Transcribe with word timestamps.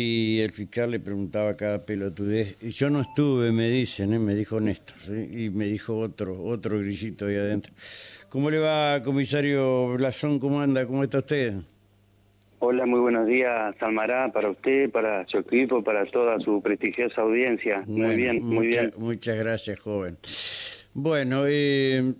y 0.00 0.40
el 0.42 0.52
fiscal 0.52 0.92
le 0.92 1.00
preguntaba 1.00 1.56
cada 1.56 1.84
pelotudez. 1.84 2.56
Y 2.62 2.70
yo 2.70 2.88
no 2.88 3.00
estuve, 3.00 3.50
me 3.50 3.68
dicen, 3.68 4.12
¿eh? 4.14 4.18
me 4.20 4.36
dijo 4.36 4.60
Néstor, 4.60 4.96
¿sí? 4.98 5.28
y 5.46 5.50
me 5.50 5.64
dijo 5.64 5.98
otro, 5.98 6.40
otro 6.44 6.78
grillito 6.78 7.26
ahí 7.26 7.34
adentro. 7.34 7.72
¿Cómo 8.28 8.48
le 8.48 8.58
va, 8.60 9.02
comisario 9.02 9.88
Blasón? 9.94 10.38
¿Cómo 10.38 10.60
anda? 10.60 10.86
¿Cómo 10.86 11.02
está 11.02 11.18
usted? 11.18 11.54
Hola, 12.60 12.86
muy 12.86 13.00
buenos 13.00 13.26
días, 13.26 13.74
Salmará, 13.80 14.30
para 14.32 14.50
usted, 14.50 14.88
para 14.90 15.26
su 15.26 15.38
equipo, 15.38 15.82
para 15.82 16.04
toda 16.06 16.38
su 16.38 16.62
prestigiosa 16.62 17.22
audiencia. 17.22 17.82
muy 17.88 18.14
bien, 18.14 18.36
muy 18.44 18.66
mucha- 18.68 18.80
bien. 18.82 18.92
Muchas 18.98 19.36
gracias, 19.36 19.80
joven. 19.80 20.16
Bueno, 20.94 21.42
eh, 21.48 22.14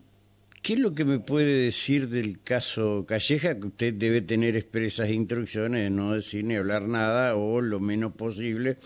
¿qué 0.62 0.74
es 0.74 0.78
lo 0.78 0.94
que 0.94 1.04
me 1.04 1.18
puede 1.18 1.64
decir 1.64 2.08
del 2.08 2.40
caso 2.42 3.04
Calleja? 3.06 3.58
Que 3.58 3.66
usted 3.68 3.94
debe 3.94 4.20
tener 4.22 4.56
expresas 4.56 5.08
instrucciones 5.10 5.82
de 5.84 5.90
no 5.90 6.12
decir 6.14 6.44
ni 6.44 6.56
hablar 6.56 6.82
nada 6.88 7.34
o 7.36 7.60
lo 7.60 7.80
menos 7.80 8.12
posible. 8.12 8.76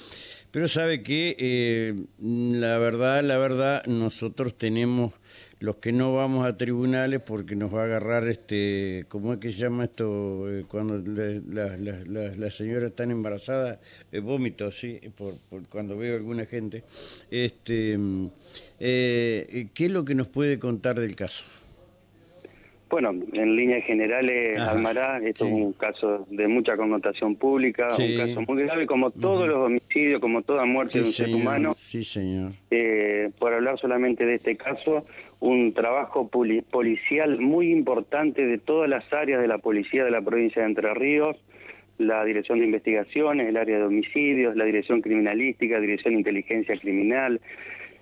Pero 0.50 0.68
sabe 0.68 1.02
que, 1.02 1.34
eh, 1.38 1.94
la 2.20 2.76
verdad, 2.78 3.22
la 3.24 3.38
verdad, 3.38 3.84
nosotros 3.86 4.56
tenemos 4.58 5.12
los 5.60 5.76
que 5.76 5.92
no 5.92 6.12
vamos 6.12 6.44
a 6.44 6.56
tribunales 6.56 7.20
porque 7.24 7.54
nos 7.56 7.72
va 7.72 7.82
a 7.82 7.84
agarrar 7.84 8.26
este, 8.28 9.06
¿cómo 9.08 9.32
es 9.32 9.38
que 9.38 9.50
se 9.52 9.60
llama 9.60 9.84
esto? 9.84 10.50
Eh, 10.50 10.64
cuando 10.68 10.98
la- 10.98 11.76
la- 11.78 12.00
la- 12.04 12.36
las 12.36 12.54
señoras 12.56 12.90
están 12.90 13.10
embarazadas, 13.12 13.78
eh, 14.10 14.18
vómito, 14.18 14.70
sí, 14.72 15.00
por, 15.16 15.34
cuando 15.68 15.96
veo 15.96 16.16
alguna 16.16 16.44
gente. 16.46 16.82
Este, 17.30 17.96
eh, 18.80 19.68
¿Qué 19.72 19.84
es 19.86 19.90
lo 19.90 20.04
que 20.04 20.14
nos 20.16 20.26
puede 20.28 20.58
contar 20.58 20.98
del 21.00 21.14
caso? 21.16 21.44
Bueno, 22.92 23.14
en 23.32 23.56
líneas 23.56 23.86
generales, 23.86 24.58
Ajá, 24.60 24.72
Almará, 24.72 25.18
esto 25.24 25.46
sí. 25.46 25.50
es 25.50 25.56
un 25.56 25.72
caso 25.72 26.26
de 26.28 26.46
mucha 26.46 26.76
connotación 26.76 27.36
pública, 27.36 27.88
Sí. 27.88 28.16
un 28.20 28.26
caso 28.34 28.42
muy 28.52 28.62
grave, 28.64 28.84
como 28.84 29.10
todos 29.10 29.48
los 29.48 29.56
homicidios, 29.64 30.20
como 30.20 30.42
toda 30.42 30.66
muerte 30.66 30.98
de 30.98 31.06
un 31.06 31.10
ser 31.10 31.34
humano. 31.34 31.72
Sí, 31.78 32.04
señor. 32.04 32.50
Eh, 32.70 33.30
por 33.38 33.54
hablar 33.54 33.78
solamente 33.78 34.26
de 34.26 34.34
este 34.34 34.56
caso, 34.58 35.06
un 35.40 35.72
trabajo 35.72 36.28
poli- 36.28 36.60
policial 36.60 37.40
muy 37.40 37.72
importante 37.72 38.44
de 38.46 38.58
todas 38.58 38.90
las 38.90 39.10
áreas 39.10 39.40
de 39.40 39.48
la 39.48 39.56
policía 39.56 40.04
de 40.04 40.10
la 40.10 40.20
provincia 40.20 40.60
de 40.60 40.68
Entre 40.68 40.92
Ríos, 40.92 41.42
la 41.96 42.22
Dirección 42.26 42.58
de 42.58 42.66
Investigaciones, 42.66 43.48
el 43.48 43.56
área 43.56 43.78
de 43.78 43.84
homicidios, 43.84 44.54
la 44.54 44.66
Dirección 44.66 45.00
Criminalística, 45.00 45.80
Dirección 45.80 46.12
de 46.12 46.18
Inteligencia 46.20 46.76
Criminal, 46.76 47.40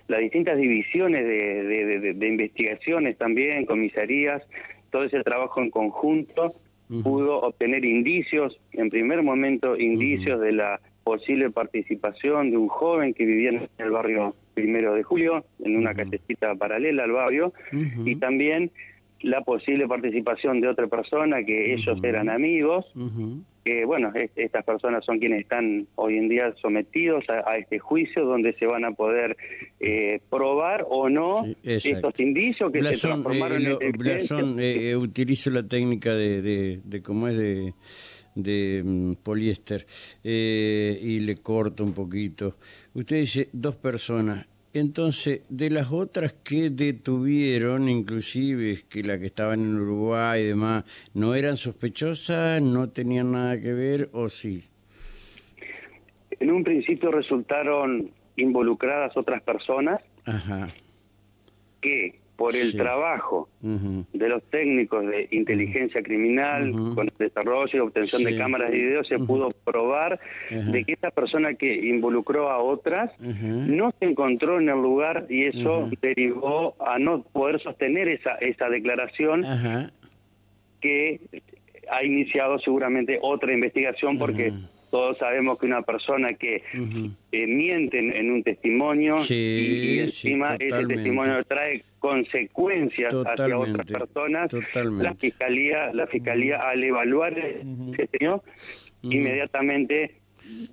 las 0.09 0.19
distintas 0.19 0.57
divisiones 0.57 1.23
de, 1.25 1.63
de- 1.63 1.85
de- 1.85 1.99
de- 2.01 2.13
de 2.13 2.27
investigaciones 2.27 3.17
también, 3.17 3.65
comisarías, 3.65 4.43
todo 4.91 5.03
ese 5.03 5.23
trabajo 5.23 5.61
en 5.61 5.71
conjunto 5.71 6.53
pudo 7.03 7.39
obtener 7.39 7.85
indicios, 7.85 8.59
en 8.73 8.89
primer 8.89 9.23
momento 9.23 9.77
indicios 9.77 10.41
de 10.41 10.51
la 10.51 10.81
posible 11.03 11.49
participación 11.49 12.51
de 12.51 12.57
un 12.57 12.67
joven 12.67 13.13
que 13.13 13.25
vivía 13.25 13.49
en 13.49 13.69
el 13.77 13.91
barrio 13.91 14.35
Primero 14.53 14.93
de 14.93 15.03
Julio, 15.03 15.45
en 15.63 15.77
una 15.77 15.93
callecita 15.93 16.53
paralela 16.55 17.05
al 17.05 17.13
barrio, 17.13 17.53
y 18.05 18.15
también 18.17 18.71
la 19.21 19.41
posible 19.41 19.87
participación 19.87 20.59
de 20.59 20.67
otra 20.67 20.87
persona 20.87 21.43
que 21.43 21.73
ellos 21.73 21.97
eran 22.03 22.29
amigos. 22.29 22.85
Que 23.63 23.85
bueno, 23.85 24.11
es- 24.15 24.31
estas 24.35 24.63
personas 24.65 25.05
son 25.05 25.19
quienes 25.19 25.41
están 25.41 25.87
hoy 25.95 26.17
en 26.17 26.29
día 26.29 26.53
sometidos 26.61 27.23
a, 27.29 27.49
a 27.49 27.57
este 27.57 27.79
juicio 27.79 28.25
donde 28.25 28.53
se 28.53 28.65
van 28.65 28.85
a 28.85 28.91
poder 28.91 29.37
eh, 29.79 30.19
probar 30.29 30.85
o 30.89 31.09
no 31.09 31.43
Sí, 31.43 31.55
estos 31.91 32.19
indicios 32.19 32.71
que 32.71 32.79
se 32.79 32.83
transformaron 33.07 33.61
eh, 33.61 33.69
lo- 33.69 33.81
en 33.81 33.87
evidencia. 33.95 34.37
Blasón, 34.37 34.59
eh, 34.59 34.89
eh, 34.91 34.95
utilizo 34.95 35.49
la 35.51 35.63
técnica 35.67 36.13
de, 36.15 36.41
de, 36.41 36.81
de 36.83 37.01
cómo 37.01 37.27
es 37.27 37.37
de, 37.37 37.73
de 38.35 38.81
mm, 38.83 39.13
poliéster 39.23 39.85
eh, 40.23 40.97
y 41.01 41.19
le 41.19 41.35
corto 41.35 41.83
un 41.83 41.93
poquito. 41.93 42.55
Usted 42.93 43.17
dice 43.21 43.49
dos 43.53 43.75
personas. 43.75 44.47
Entonces, 44.73 45.41
de 45.49 45.69
las 45.69 45.91
otras 45.91 46.31
que 46.31 46.69
detuvieron, 46.69 47.89
inclusive 47.89 48.79
que 48.89 49.03
la 49.03 49.19
que 49.19 49.25
estaban 49.25 49.59
en 49.59 49.75
Uruguay 49.75 50.41
y 50.41 50.45
demás, 50.45 50.85
¿no 51.13 51.35
eran 51.35 51.57
sospechosas, 51.57 52.61
no 52.61 52.89
tenían 52.89 53.33
nada 53.33 53.59
que 53.59 53.73
ver 53.73 54.09
o 54.13 54.29
sí? 54.29 54.63
En 56.39 56.51
un 56.51 56.63
principio 56.63 57.11
resultaron 57.11 58.11
involucradas 58.37 59.15
otras 59.17 59.43
personas 59.43 60.01
Ajá. 60.25 60.73
que 61.81 62.20
por 62.41 62.55
el 62.55 62.71
Sí. 62.71 62.77
trabajo 62.77 63.49
de 63.61 64.29
los 64.29 64.41
técnicos 64.49 65.05
de 65.05 65.27
inteligencia 65.31 66.01
criminal, 66.01 66.71
con 66.95 67.07
el 67.07 67.13
desarrollo 67.19 67.69
y 67.71 67.79
obtención 67.79 68.23
Sí. 68.23 68.25
de 68.31 68.37
cámaras 68.37 68.71
de 68.71 68.77
video, 68.77 69.03
se 69.03 69.19
pudo 69.19 69.51
probar 69.63 70.19
de 70.49 70.83
que 70.83 70.93
esta 70.93 71.11
persona 71.11 71.53
que 71.53 71.71
involucró 71.87 72.49
a 72.49 72.57
otras 72.57 73.11
no 73.19 73.91
se 73.99 74.05
encontró 74.05 74.59
en 74.59 74.69
el 74.69 74.81
lugar 74.81 75.27
y 75.29 75.45
eso 75.45 75.89
derivó 76.01 76.75
a 76.83 76.97
no 76.97 77.21
poder 77.21 77.61
sostener 77.61 78.07
esa, 78.09 78.35
esa 78.41 78.69
declaración 78.69 79.41
que 80.81 81.19
ha 81.91 82.03
iniciado 82.03 82.57
seguramente 82.59 83.19
otra 83.21 83.53
investigación 83.53 84.17
porque. 84.17 84.51
Todos 84.91 85.17
sabemos 85.17 85.57
que 85.57 85.65
una 85.65 85.81
persona 85.81 86.27
que 86.33 86.61
eh, 87.31 87.47
miente 87.47 87.97
en, 87.97 88.13
en 88.15 88.29
un 88.31 88.43
testimonio 88.43 89.17
Sí, 89.19 89.33
y, 89.33 90.01
y 90.03 90.07
sí, 90.09 90.27
encima 90.27 90.55
ese 90.55 90.65
totalmente. 90.67 90.95
testimonio 90.95 91.43
trae 91.45 91.83
consecuencias 91.99 93.13
hacia 93.13 93.19
otras 93.19 93.35
Totalmente, 93.37 93.93
personas, 93.93 94.49
totalmente. 94.49 95.03
la 95.03 95.13
fiscalía, 95.15 95.93
la 95.93 96.07
fiscalía 96.07 96.57
al 96.57 96.83
evaluar 96.83 97.37
ese 97.37 98.07
señor, 98.17 98.41
inmediatamente 99.03 100.15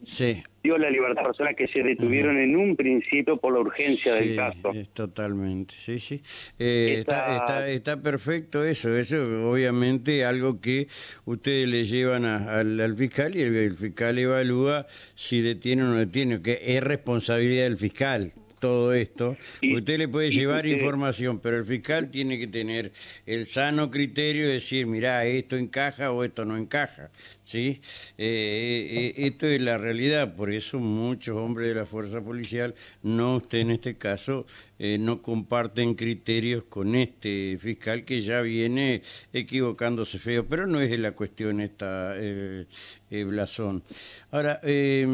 Sí. 0.04 0.42
dio 0.62 0.76
la 0.78 0.90
libertad 0.90 1.24
a 1.24 1.26
personas 1.28 1.54
que 1.56 1.68
se 1.68 1.82
detuvieron 1.82 2.36
en 2.38 2.56
un 2.56 2.74
principio 2.76 3.36
por 3.36 3.52
la 3.54 3.60
urgencia 3.60 4.14
del 4.14 4.30
Sí, 4.30 4.36
caso. 4.36 4.70
es 4.74 4.88
totalmente, 4.90 5.74
sí, 5.78 5.98
sí. 5.98 6.22
Eh, 6.58 6.96
está, 7.00 7.20
Esta- 7.20 7.36
está, 7.36 7.68
está 7.68 8.02
perfecto 8.02 8.64
eso, 8.64 8.96
eso 8.96 9.50
obviamente 9.50 10.24
algo 10.24 10.60
que 10.60 10.88
ustedes 11.24 11.68
le 11.68 11.84
llevan 11.84 12.24
a- 12.24 12.58
al, 12.58 12.80
al 12.80 12.96
fiscal 12.96 13.36
y 13.36 13.42
el, 13.42 13.54
el 13.56 13.74
fiscal 13.76 14.18
evalúa 14.18 14.86
si 15.14 15.40
detiene 15.40 15.82
o 15.84 15.86
no 15.86 15.94
detiene, 15.96 16.40
que 16.42 16.58
es 16.62 16.82
responsabilidad 16.82 17.64
del 17.64 17.78
fiscal 17.78 18.32
todo 18.58 18.92
esto. 18.94 19.36
Y- 19.60 19.76
usted 19.76 19.98
le 19.98 20.08
puede 20.08 20.30
llevar 20.30 20.64
usted- 20.64 20.78
información, 20.78 21.38
pero 21.40 21.56
el 21.56 21.64
fiscal 21.64 22.10
tiene 22.10 22.38
que 22.38 22.46
tener 22.46 22.92
el 23.26 23.46
sano 23.46 23.90
criterio 23.90 24.46
de 24.46 24.54
decir, 24.54 24.86
mira, 24.86 25.24
esto 25.26 25.56
encaja 25.56 26.12
o 26.12 26.24
esto 26.24 26.44
no 26.44 26.56
encaja, 26.56 27.10
¿sí? 27.42 27.80
Eh, 28.16 29.14
eh, 29.16 29.26
esto 29.26 29.46
es 29.46 29.60
la 29.60 29.78
realidad, 29.78 30.34
por 30.34 30.52
eso 30.52 30.78
muchos 30.78 31.36
hombres 31.36 31.68
de 31.68 31.74
la 31.74 31.86
fuerza 31.86 32.20
policial, 32.20 32.74
no 33.02 33.36
usted 33.36 33.58
en 33.58 33.70
este 33.72 33.96
caso, 33.96 34.46
eh, 34.78 34.96
no 34.98 35.22
comparten 35.22 35.94
criterios 35.94 36.64
con 36.68 36.94
este 36.94 37.58
fiscal 37.60 38.04
que 38.04 38.20
ya 38.20 38.40
viene 38.42 39.02
equivocándose 39.32 40.18
feo, 40.18 40.46
pero 40.46 40.66
no 40.66 40.80
es 40.80 40.96
la 40.98 41.12
cuestión 41.12 41.60
esta, 41.60 42.12
eh, 42.16 42.66
eh, 43.10 43.24
Blasón. 43.24 43.82
Ahora, 44.30 44.60
eh, 44.62 45.06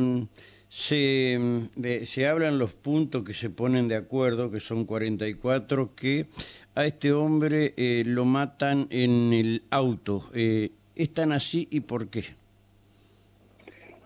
se, 0.79 1.39
de- 1.77 2.05
se 2.05 2.27
hablan 2.27 2.59
los 2.59 2.75
puntos 2.75 3.23
que 3.23 3.33
se 3.33 3.49
ponen 3.49 3.87
de 3.87 3.95
acuerdo, 3.95 4.51
que 4.51 4.59
son 4.59 4.85
44, 4.87 5.95
que 5.95 6.27
a 6.75 6.85
este 6.85 7.13
hombre 7.13 7.75
eh, 7.77 8.03
lo 8.05 8.25
matan 8.25 8.89
en 8.91 9.33
el 9.33 9.63
auto. 9.71 10.25
Eh, 10.35 10.71
¿Es 10.97 11.15
tan 11.15 11.31
así 11.31 11.69
y 11.71 11.79
por 11.79 12.09
qué? 12.09 12.25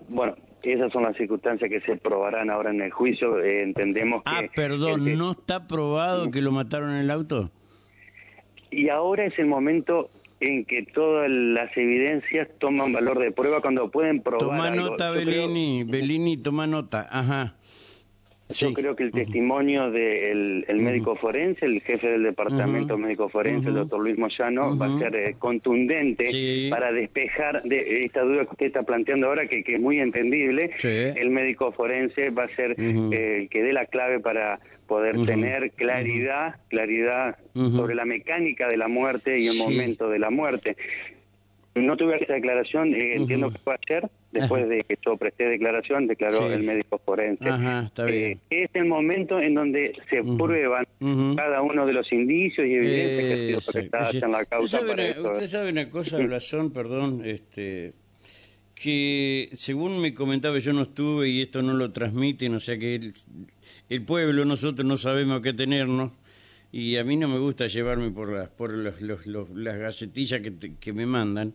Bueno, 0.09 0.35
esas 0.61 0.91
son 0.91 1.01
las 1.03 1.17
circunstancias 1.17 1.71
que 1.71 1.81
se 1.81 1.95
probarán 1.97 2.51
ahora 2.51 2.69
en 2.69 2.81
el 2.81 2.91
juicio. 2.91 3.39
Eh, 3.39 3.63
entendemos 3.63 4.21
que... 4.23 4.31
Ah, 4.31 4.41
perdón, 4.53 5.05
que- 5.05 5.15
¿no 5.15 5.31
está 5.31 5.67
probado 5.67 6.29
que 6.29 6.39
lo 6.43 6.51
mataron 6.51 6.91
en 6.91 6.97
el 6.97 7.09
auto? 7.09 7.49
Y 8.69 8.89
ahora 8.89 9.25
es 9.25 9.39
el 9.39 9.47
momento 9.47 10.11
en 10.41 10.63
que 10.65 10.83
todas 10.83 11.29
las 11.29 11.75
evidencias 11.75 12.47
toman 12.59 12.93
valor 12.93 13.19
de 13.19 13.31
prueba 13.31 13.61
cuando 13.61 13.89
pueden 13.91 14.21
probar 14.21 14.39
Toma 14.39 14.67
algo. 14.69 14.91
nota, 14.91 15.11
creo- 15.11 15.25
Bellini, 15.25 15.83
Bellini, 15.83 16.37
toma 16.37 16.65
nota, 16.65 17.07
ajá. 17.11 17.55
Yo 18.49 18.73
creo 18.73 18.95
que 18.95 19.03
el 19.03 19.11
testimonio 19.11 19.91
del 19.91 20.65
el 20.67 20.77
médico 20.81 21.15
forense, 21.15 21.65
el 21.67 21.81
jefe 21.81 22.07
del 22.09 22.23
departamento 22.23 22.97
médico 22.97 23.29
forense, 23.29 23.67
el 23.69 23.75
doctor 23.75 24.01
Luis 24.01 24.17
Moyano, 24.17 24.75
va 24.75 24.87
a 24.87 24.97
ser 24.99 25.15
eh, 25.15 25.35
contundente 25.37 26.31
Sí. 26.31 26.67
para 26.71 26.91
despejar 26.91 27.61
de 27.63 28.03
esta 28.05 28.21
duda 28.21 28.45
que 28.45 28.51
usted 28.51 28.65
está 28.65 28.81
planteando 28.83 29.27
ahora, 29.27 29.45
que, 29.47 29.63
que 29.63 29.75
es 29.75 29.81
muy 29.81 29.99
entendible. 29.99 30.71
Sí. 30.77 30.87
El 30.87 31.29
médico 31.29 31.71
forense 31.71 32.31
va 32.31 32.45
a 32.45 32.55
ser 32.55 32.71
Ujú. 32.71 33.13
eh, 33.13 33.41
el 33.41 33.49
que 33.49 33.61
dé 33.61 33.71
la 33.71 33.85
clave 33.85 34.19
para 34.19 34.59
poder 34.87 35.23
tener 35.27 35.69
claridad, 35.73 36.55
claridad 36.69 37.37
sobre 37.53 37.93
la 37.93 38.05
mecánica 38.05 38.67
de 38.67 38.77
la 38.77 38.87
muerte 38.87 39.37
y 39.39 39.45
el 39.45 39.53
Sí. 39.53 39.59
momento 39.59 40.09
de 40.09 40.17
la 40.17 40.31
muerte. 40.31 40.75
No 41.75 41.95
tuve 41.95 42.17
esa 42.21 42.33
declaración, 42.33 42.93
eh, 42.95 43.15
entiendo 43.15 43.51
que 43.51 43.57
fue 43.59 43.75
ayer, 43.87 44.09
después 44.31 44.63
Ajá. 44.63 44.69
de 44.69 44.83
que 44.83 44.97
yo 45.05 45.15
presté 45.17 45.45
declaración, 45.45 46.07
declaró 46.07 46.47
Sí. 46.47 46.53
el 46.53 46.63
médico 46.63 46.97
forense. 47.05 47.47
Ajá, 47.47 47.83
está 47.85 48.09
Eh, 48.09 48.11
bien. 48.11 48.39
es 48.49 48.69
el 48.73 48.85
momento 48.85 49.39
en 49.39 49.53
donde 49.53 49.93
se 50.09 50.23
prueban 50.23 50.85
cada 51.37 51.61
uno 51.61 51.85
de 51.85 51.93
los 51.93 52.11
indicios 52.11 52.67
y 52.67 52.73
evidencias 52.73 53.19
que 53.27 53.33
han 53.33 53.39
sido 53.39 53.57
Exacto. 53.59 53.71
presentadas 53.71 54.11
Sí. 54.11 54.19
en 54.23 54.31
la 54.31 54.45
causa 54.45 54.63
usted 54.65 54.77
sabe, 54.79 54.89
para 54.89 55.03
una, 55.03 55.11
esto. 55.11 55.31
usted 55.31 55.47
sabe 55.47 55.71
una 55.71 55.89
cosa, 55.89 56.17
Blasón, 56.17 56.71
perdón, 56.73 57.21
este, 57.23 57.91
que 58.75 59.49
según 59.53 60.01
me 60.01 60.13
comentaba, 60.13 60.57
yo 60.59 60.73
no 60.73 60.81
estuve 60.83 61.29
y 61.29 61.41
esto 61.41 61.61
no 61.61 61.73
lo 61.73 61.91
transmiten, 61.91 62.55
o 62.55 62.59
sea 62.59 62.77
que 62.77 62.95
el, 62.95 63.13
el 63.89 64.05
pueblo, 64.05 64.43
nosotros 64.45 64.85
no 64.87 64.97
sabemos 64.97 65.41
qué 65.41 65.53
tenernos 65.53 66.11
y 66.71 66.97
a 66.97 67.03
mí 67.03 67.17
no 67.17 67.27
me 67.27 67.39
gusta 67.39 67.67
llevarme 67.67 68.11
por 68.11 68.31
las, 68.31 68.49
por 68.49 68.71
los, 68.73 69.01
los, 69.01 69.49
las 69.49 69.77
gacetillas 69.77 70.41
que, 70.41 70.75
que 70.79 70.93
me 70.93 71.05
mandan. 71.05 71.53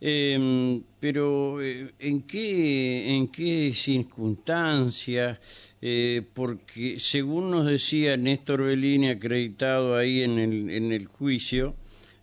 Eh, 0.00 0.82
pero 1.00 1.62
eh, 1.62 1.92
¿en 1.98 2.22
qué 2.22 3.14
en 3.14 3.28
qué 3.28 3.72
circunstancias? 3.72 5.38
Eh, 5.80 6.22
porque 6.34 6.98
según 6.98 7.50
nos 7.50 7.66
decía 7.66 8.16
Néstor 8.16 8.64
Bellini, 8.64 9.08
acreditado 9.08 9.96
ahí 9.96 10.22
en 10.22 10.38
el, 10.38 10.70
en 10.70 10.92
el 10.92 11.06
juicio, 11.06 11.74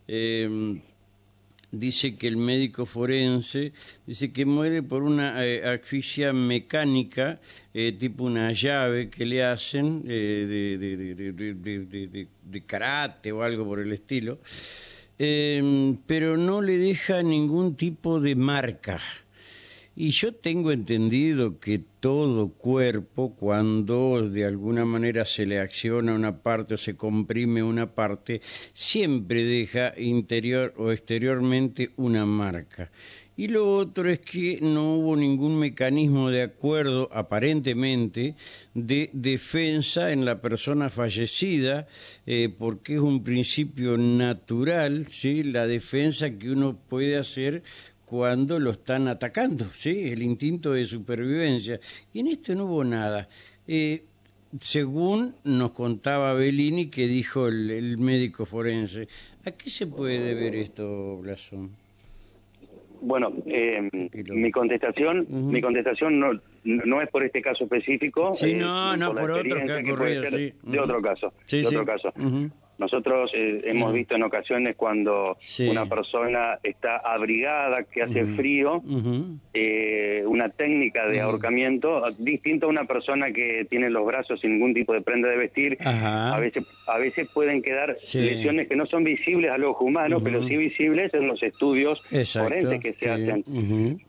eh, 0.07 0.79
dice 1.71 2.15
que 2.15 2.27
el 2.27 2.38
médico 2.38 2.85
forense 2.85 3.71
dice 4.06 4.31
que 4.31 4.45
muere 4.45 4.83
por 4.83 5.03
una 5.03 5.45
eh, 5.45 5.63
asfixia 5.65 6.33
mecánica, 6.33 7.39
eh, 7.73 7.94
tipo 7.97 8.25
una 8.25 8.51
llave 8.51 9.09
que 9.09 9.25
le 9.25 9.44
hacen 9.44 10.03
eh, 10.07 10.77
de, 10.77 11.33
de, 11.33 11.53
de, 11.53 12.27
de, 12.44 12.62
karate 12.65 13.31
o 13.31 13.44
algo 13.44 13.65
por 13.65 13.79
el 13.79 13.91
estilo, 13.94 14.39
eh, 15.18 15.95
pero 16.06 16.38
no 16.38 16.62
le 16.62 16.77
deja 16.77 17.23
ningún 17.23 17.75
tipo 17.75 18.19
de 18.19 18.35
marca. 18.35 19.00
Y 19.93 20.11
yo 20.11 20.33
tengo 20.33 20.71
entendido 20.71 21.59
que 21.59 21.79
todo 21.99 22.49
cuerpo, 22.53 23.35
cuando 23.35 24.21
de 24.29 24.45
alguna 24.45 24.85
manera 24.85 25.25
se 25.25 25.45
le 25.45 25.59
acciona 25.59 26.13
una 26.13 26.41
parte 26.41 26.75
o 26.75 26.77
se 26.77 26.95
comprime 26.95 27.61
una 27.61 27.93
parte, 27.93 28.41
siempre 28.71 29.43
deja 29.43 29.93
interior 29.99 30.73
o 30.77 30.91
exteriormente 30.91 31.91
una 31.97 32.25
marca. 32.25 32.89
Y 33.35 33.47
lo 33.47 33.75
otro 33.75 34.09
es 34.09 34.19
que 34.19 34.59
no 34.61 34.95
hubo 34.95 35.15
ningún 35.15 35.57
mecanismo 35.57 36.29
de 36.29 36.43
acuerdo, 36.43 37.09
aparentemente, 37.11 38.35
de 38.73 39.09
defensa 39.13 40.11
en 40.11 40.25
la 40.25 40.41
persona 40.41 40.89
fallecida, 40.89 41.88
eh, 42.27 42.53
porque 42.55 42.95
es 42.95 42.99
un 42.99 43.23
principio 43.23 43.97
natural, 43.97 45.07
¿sí? 45.07 45.43
la 45.43 45.65
defensa 45.65 46.38
que 46.38 46.51
uno 46.51 46.77
puede 46.88 47.17
hacer 47.17 47.63
cuando 48.12 48.60
lo 48.60 48.72
están 48.72 49.08
atacando, 49.08 49.63
¿sí? 49.72 50.12
El 50.12 50.22
instinto 50.22 50.74
de 50.74 50.84
supervivencia. 50.84 51.80
Y 52.13 52.19
en 52.19 52.28
esto 52.28 52.54
no 52.56 52.66
hubo 52.66 52.84
nada. 52.84 53.30
Eh, 53.66 54.04
según 54.60 55.36
nos 55.46 55.72
contaba 55.72 56.34
Bellini, 56.34 56.90
que 56.90 57.08
dijo 57.08 57.48
el, 57.48 57.72
el, 57.72 58.00
médico 58.00 58.46
forense. 58.46 59.08
¿A 59.46 59.52
qué 59.52 59.69
se 59.69 59.88
puede 59.88 60.19
deber 60.19 60.58
esto, 60.58 61.19
Blasón? 61.19 61.69
Bueno, 63.00 63.31
eh, 63.46 63.90
mi 64.12 64.52
contestación, 64.52 65.19
uh 65.22 65.24
-huh. 65.24 65.52
mi 65.54 65.62
contestación 65.62 66.19
no, 66.19 66.34
no 66.66 67.02
es 67.02 67.10
por 67.10 67.24
este 67.24 67.42
caso 67.42 67.63
específico. 67.63 68.34
Sí, 68.34 68.56
no, 68.56 68.94
eh, 68.94 68.98
no, 68.98 69.13
por, 69.13 69.22
por 69.22 69.31
otro 69.31 69.66
que 69.66 69.72
ha 69.72 69.80
ocurrido, 69.80 70.24
que 70.24 70.30
sí. 70.31 70.54
De 70.63 70.78
uh 70.78 70.81
-huh. 70.81 70.84
otro 70.84 71.02
caso, 71.02 71.34
sí, 71.46 71.62
de 71.62 71.63
sí. 71.63 71.75
otro 71.75 71.86
caso. 71.86 72.10
Uh 72.18 72.22
-huh. 72.22 72.52
Nosotros 72.81 73.30
eh, 73.36 73.62
hemos 73.66 73.94
visto 73.94 74.16
en 74.16 74.24
ocasiones 74.24 74.75
cuando 74.75 75.38
Sí. 75.39 75.69
una 75.69 75.86
persona 75.86 76.57
está 76.63 76.98
abrigada, 76.98 77.83
que 77.83 78.01
hace 78.01 78.25
frío, 78.25 78.81
eh, 79.54 80.24
una 80.25 80.50
técnica 80.50 81.06
de 81.07 81.22
ahorcamiento 81.22 82.01
distinta 82.18 82.66
a 82.66 82.69
una 82.69 82.86
persona 82.86 83.31
que 83.31 83.68
tiene 83.69 83.92
los 83.92 84.04
brazos 84.04 84.42
sin 84.42 84.54
ningún 84.54 84.74
tipo 84.74 84.94
de 84.94 85.01
prenda 85.01 85.30
de 85.30 85.38
vestir. 85.38 85.78
Ajá. 85.80 86.36
A 86.36 86.39
veces, 86.39 86.66
a 86.88 86.98
veces 86.98 87.30
pueden 87.31 87.62
quedar 87.62 87.95
Sí. 87.98 88.19
lesiones 88.19 88.68
que 88.68 88.75
no 88.75 88.88
son 88.88 89.04
visibles 89.04 89.51
al 89.51 89.63
ojo 89.63 89.86
humano, 89.86 90.18
pero 90.24 90.48
sí 90.48 90.57
visibles 90.57 91.13
en 91.13 91.27
los 91.27 91.44
estudios 91.44 92.01
Exacto. 92.12 92.50
forenses 92.50 92.80
que 92.81 92.94
se 92.94 93.06
sí. 93.06 93.10
hacen. 93.10 94.01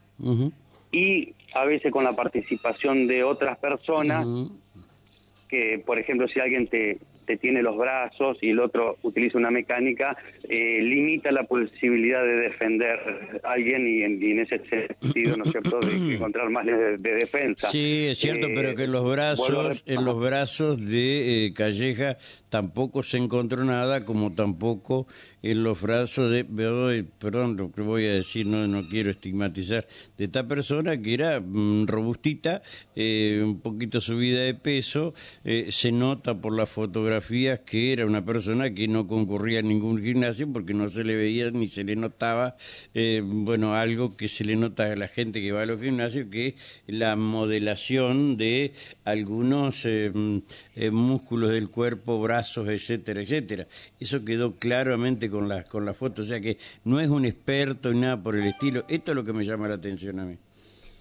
Y 0.92 1.34
a 1.54 1.66
veces 1.66 1.92
con 1.92 2.04
la 2.04 2.16
participación 2.16 3.06
de 3.06 3.22
otras 3.22 3.58
personas, 3.58 4.26
que 5.50 5.82
por 5.84 5.98
ejemplo 5.98 6.26
si 6.28 6.40
alguien 6.40 6.66
te, 6.68 6.96
te 7.26 7.36
tiene 7.36 7.62
los 7.62 7.76
brazos 7.76 8.38
y 8.40 8.50
el 8.50 8.60
otro 8.60 8.98
utiliza 9.02 9.38
una 9.38 9.50
mecánica, 9.50 10.16
eh, 10.48 10.80
limita 10.82 11.30
la 11.32 11.44
posibilidad 11.44 12.22
de 12.22 12.36
defender 12.36 13.40
a 13.42 13.52
alguien 13.52 13.86
y 13.86 14.02
en, 14.02 14.22
y 14.22 14.32
en 14.32 14.40
ese 14.40 14.60
sentido, 14.68 15.36
¿no 15.36 15.44
es 15.44 15.50
cierto?, 15.50 15.80
de 15.80 15.92
encontrar 16.14 16.50
más 16.50 16.66
de, 16.66 16.96
de 16.98 17.14
defensa. 17.14 17.70
Sí, 17.70 18.06
es 18.08 18.18
cierto, 18.18 18.48
Eh, 18.48 18.52
pero 18.54 18.74
que 18.74 18.86
los 18.86 19.08
brazos, 19.10 19.84
en 19.86 20.04
los 20.04 20.20
brazos 20.20 20.78
de 20.78 21.46
eh, 21.46 21.52
Calleja 21.54 22.16
tampoco 22.52 23.02
se 23.02 23.16
encontró 23.16 23.64
nada, 23.64 24.04
como 24.04 24.34
tampoco 24.34 25.06
en 25.42 25.64
los 25.64 25.80
brazos 25.80 26.30
de, 26.30 26.44
perdón, 26.44 27.56
lo 27.56 27.72
que 27.72 27.80
voy 27.80 28.04
a 28.04 28.12
decir, 28.12 28.46
no, 28.46 28.68
no 28.68 28.86
quiero 28.86 29.10
estigmatizar, 29.10 29.88
de 30.18 30.26
esta 30.26 30.46
persona 30.46 31.00
que 31.00 31.14
era 31.14 31.40
mm, 31.40 31.86
robustita, 31.86 32.60
eh, 32.94 33.40
un 33.42 33.60
poquito 33.60 34.02
subida 34.02 34.42
de 34.42 34.52
peso, 34.52 35.14
eh, 35.44 35.68
se 35.70 35.92
nota 35.92 36.42
por 36.42 36.54
las 36.54 36.68
fotografías 36.68 37.60
que 37.60 37.94
era 37.94 38.04
una 38.04 38.22
persona 38.22 38.74
que 38.74 38.86
no 38.86 39.06
concurría 39.06 39.60
a 39.60 39.62
ningún 39.62 40.02
gimnasio 40.02 40.52
porque 40.52 40.74
no 40.74 40.90
se 40.90 41.04
le 41.04 41.16
veía 41.16 41.50
ni 41.50 41.68
se 41.68 41.84
le 41.84 41.96
notaba, 41.96 42.56
eh, 42.92 43.22
bueno, 43.24 43.74
algo 43.74 44.14
que 44.14 44.28
se 44.28 44.44
le 44.44 44.56
nota 44.56 44.92
a 44.92 44.96
la 44.96 45.08
gente 45.08 45.40
que 45.40 45.52
va 45.52 45.62
a 45.62 45.66
los 45.66 45.80
gimnasios, 45.80 46.26
que 46.30 46.48
es 46.48 46.54
la 46.86 47.16
modelación 47.16 48.36
de 48.36 48.74
algunos 49.04 49.84
mm, 49.84 50.38
eh, 50.76 50.90
músculos 50.90 51.50
del 51.50 51.70
cuerpo, 51.70 52.20
brazos, 52.20 52.68
etcétera, 52.68 53.22
etcétera. 53.22 53.66
Eso 53.98 54.24
quedó 54.24 54.56
claramente 54.56 55.30
con 55.30 55.48
las 55.48 55.64
con 55.64 55.84
la 55.84 55.94
foto, 55.94 56.22
o 56.22 56.24
sea 56.24 56.40
que 56.40 56.58
no 56.84 57.00
es 57.00 57.08
un 57.08 57.24
experto 57.24 57.92
ni 57.92 58.00
nada 58.00 58.22
por 58.22 58.36
el 58.36 58.46
estilo. 58.46 58.84
Esto 58.88 59.12
es 59.12 59.16
lo 59.16 59.24
que 59.24 59.32
me 59.32 59.44
llama 59.44 59.68
la 59.68 59.74
atención 59.74 60.20
a 60.20 60.24
mí. 60.24 60.36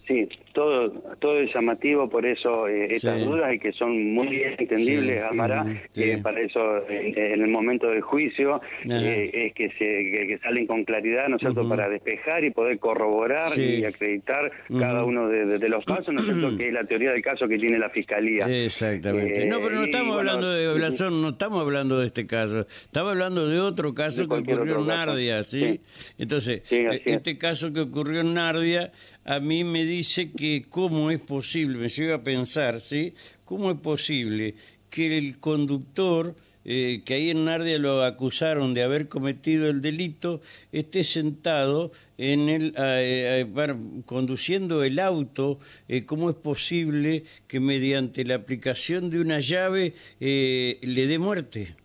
Sí, 0.07 0.27
todo, 0.53 0.89
todo 1.19 1.39
es 1.39 1.53
llamativo, 1.53 2.09
por 2.09 2.25
eso 2.25 2.67
eh, 2.67 2.87
estas 2.91 3.23
dudas 3.23 3.53
y 3.53 3.59
que 3.59 3.71
son 3.73 4.13
muy 4.13 4.27
bien 4.27 4.55
entendibles, 4.57 5.21
Sí, 5.21 5.27
Amara, 5.29 5.63
ujú, 5.63 5.73
que 5.93 6.15
sí. 6.15 6.21
para 6.21 6.41
eso 6.41 6.87
en, 6.89 7.17
en 7.17 7.41
el 7.41 7.47
momento 7.49 7.87
del 7.87 8.01
juicio 8.01 8.61
eh, 8.89 9.29
es 9.33 9.53
que 9.53 9.69
se 9.69 9.77
que, 9.77 10.27
que 10.27 10.37
salen 10.43 10.67
con 10.67 10.83
claridad, 10.83 11.27
¿no 11.29 11.35
es 11.37 11.41
cierto?, 11.41 11.67
para 11.67 11.89
despejar 11.89 12.43
y 12.43 12.51
poder 12.51 12.79
corroborar 12.79 13.57
y 13.57 13.85
acreditar 13.85 14.51
cada 14.79 15.03
uno 15.03 15.27
de, 15.27 15.45
de- 15.45 15.59
de 15.59 15.69
los 15.69 15.83
pasos, 15.85 16.13
¿no 16.13 16.19
es 16.21 16.25
cierto?, 16.27 16.57
que 16.57 16.67
es 16.67 16.73
la 16.73 16.83
teoría 16.85 17.11
del 17.11 17.21
caso 17.21 17.47
que 17.47 17.57
tiene 17.57 17.77
la 17.79 17.89
Fiscalía. 17.89 18.45
Exactamente. 18.47 19.43
Eh, 19.43 19.45
no, 19.45 19.59
pero 19.61 19.75
no 19.75 19.81
y, 19.83 19.85
estamos 19.85 20.15
bueno, 20.15 20.31
hablando 20.31 20.51
de 20.51 20.73
Blasón, 20.73 21.21
no 21.21 21.29
estamos 21.29 21.61
hablando 21.61 21.99
de 21.99 22.07
este 22.07 22.25
caso. 22.25 22.61
Estamos 22.61 23.11
hablando 23.11 23.47
de 23.47 23.59
otro 23.59 23.93
caso 23.93 24.23
De 24.23 24.27
que 24.27 24.53
ocurrió 24.53 24.79
en. 24.79 24.87
Nardia, 24.87 25.43
¿sí? 25.43 25.81
Entonces, 26.17 26.63
eh, 26.71 27.01
este 27.05 27.37
caso 27.37 27.71
que 27.73 27.81
ocurrió 27.81 28.21
en 28.21 28.33
Nardia, 28.33 28.91
a 29.25 29.39
mí 29.39 29.63
me 29.63 29.85
dice 29.85 30.31
que 30.31 30.40
cómo 30.69 31.11
es 31.11 31.21
posible, 31.21 31.77
me 31.77 31.89
lleva 31.89 32.15
a 32.15 32.23
pensar, 32.23 32.79
¿sí? 32.81 33.13
¿Cómo 33.45 33.71
es 33.71 33.77
posible 33.79 34.55
que 34.89 35.17
el 35.17 35.39
conductor 35.39 36.35
eh, 36.63 37.01
que 37.05 37.15
ahí 37.15 37.29
en 37.31 37.45
Nardia 37.45 37.77
lo 37.77 38.03
acusaron 38.03 38.73
de 38.73 38.83
haber 38.83 39.07
cometido 39.07 39.67
el 39.69 39.81
delito, 39.81 40.41
esté 40.71 41.03
sentado 41.03 41.91
en 42.17 42.49
el, 42.49 42.73
eh, 42.77 43.45
eh, 43.45 43.75
conduciendo 44.05 44.83
el 44.83 44.99
auto, 44.99 45.57
eh, 45.87 46.05
¿cómo 46.05 46.29
es 46.29 46.35
posible 46.35 47.23
que 47.47 47.59
mediante 47.59 48.23
la 48.25 48.35
aplicación 48.35 49.09
de 49.09 49.19
una 49.19 49.39
llave 49.39 49.93
eh, 50.19 50.77
le 50.81 51.07
dé 51.07 51.17
muerte? 51.17 51.75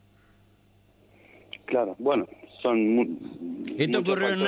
Claro, 1.65 1.97
bueno, 1.99 2.27
son... 2.71 3.19
Esto 3.79 3.99
ocurrió 4.01 4.29
en 4.31 4.39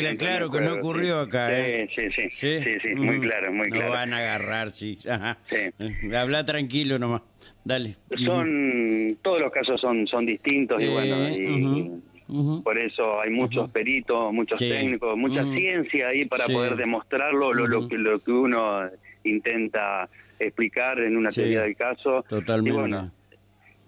que 0.00 0.16
claro, 0.18 0.50
que 0.50 0.60
no 0.60 0.74
ocurrió 0.74 1.20
acá, 1.20 1.48
Sí, 1.48 1.54
¿eh? 1.56 1.88
sí, 1.94 2.02
sí, 2.30 2.60
sí, 2.62 2.78
sí, 2.82 2.94
muy 2.96 3.18
Mm. 3.18 3.20
claro, 3.22 3.52
muy 3.52 3.68
no 3.68 3.76
claro. 3.76 3.90
van 3.92 4.12
a 4.12 4.18
agarrar, 4.18 4.70
sí. 4.78 4.98
Eh, 5.06 5.72
Habla 6.16 6.44
tranquilo 6.44 6.98
nomás. 6.98 7.22
Dale. 7.64 7.94
Son, 8.26 9.16
todos 9.22 9.40
los 9.40 9.52
casos 9.52 9.80
son, 9.80 10.06
son 10.08 10.26
distintos 10.26 10.82
y 10.82 10.88
bueno, 10.88 12.02
ujú. 12.28 12.62
por 12.64 12.76
eso 12.76 13.20
hay 13.20 13.30
muchos 13.30 13.70
peritos, 13.70 14.32
muchos 14.32 14.58
Sí. 14.58 14.68
técnicos, 14.68 15.16
mucha 15.16 15.44
ciencia 15.44 16.08
ahí 16.08 16.24
para 16.24 16.46
Sí. 16.46 16.52
poder 16.52 16.74
demostrarlo, 16.74 17.52
lo, 17.52 17.68
lo 17.68 17.86
que, 17.88 17.96
lo 17.98 18.18
que 18.18 18.32
uno 18.32 18.80
intenta 19.22 20.08
explicar 20.40 20.98
en 20.98 21.16
una 21.16 21.30
Sí. 21.30 21.42
teoría 21.42 21.62
del 21.62 21.76
caso. 21.76 22.24
Totalmente. 22.28 22.70
Y 22.70 22.80
bueno, 22.80 23.12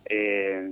eh, 0.09 0.69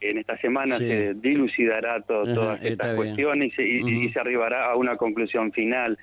en 0.00 0.18
esta 0.18 0.36
semana 0.38 0.78
Sí. 0.78 0.86
se 0.86 1.14
dilucidará 1.14 2.00
to- 2.02 2.22
Ajá, 2.22 2.34
todas 2.34 2.62
estas 2.62 2.94
cuestiones 2.94 3.52
y, 3.52 3.56
se- 3.56 3.66
y- 3.68 4.12
se 4.12 4.18
arribará 4.20 4.70
a 4.70 4.76
una 4.76 4.96
conclusión 4.96 5.52
final. 5.52 5.98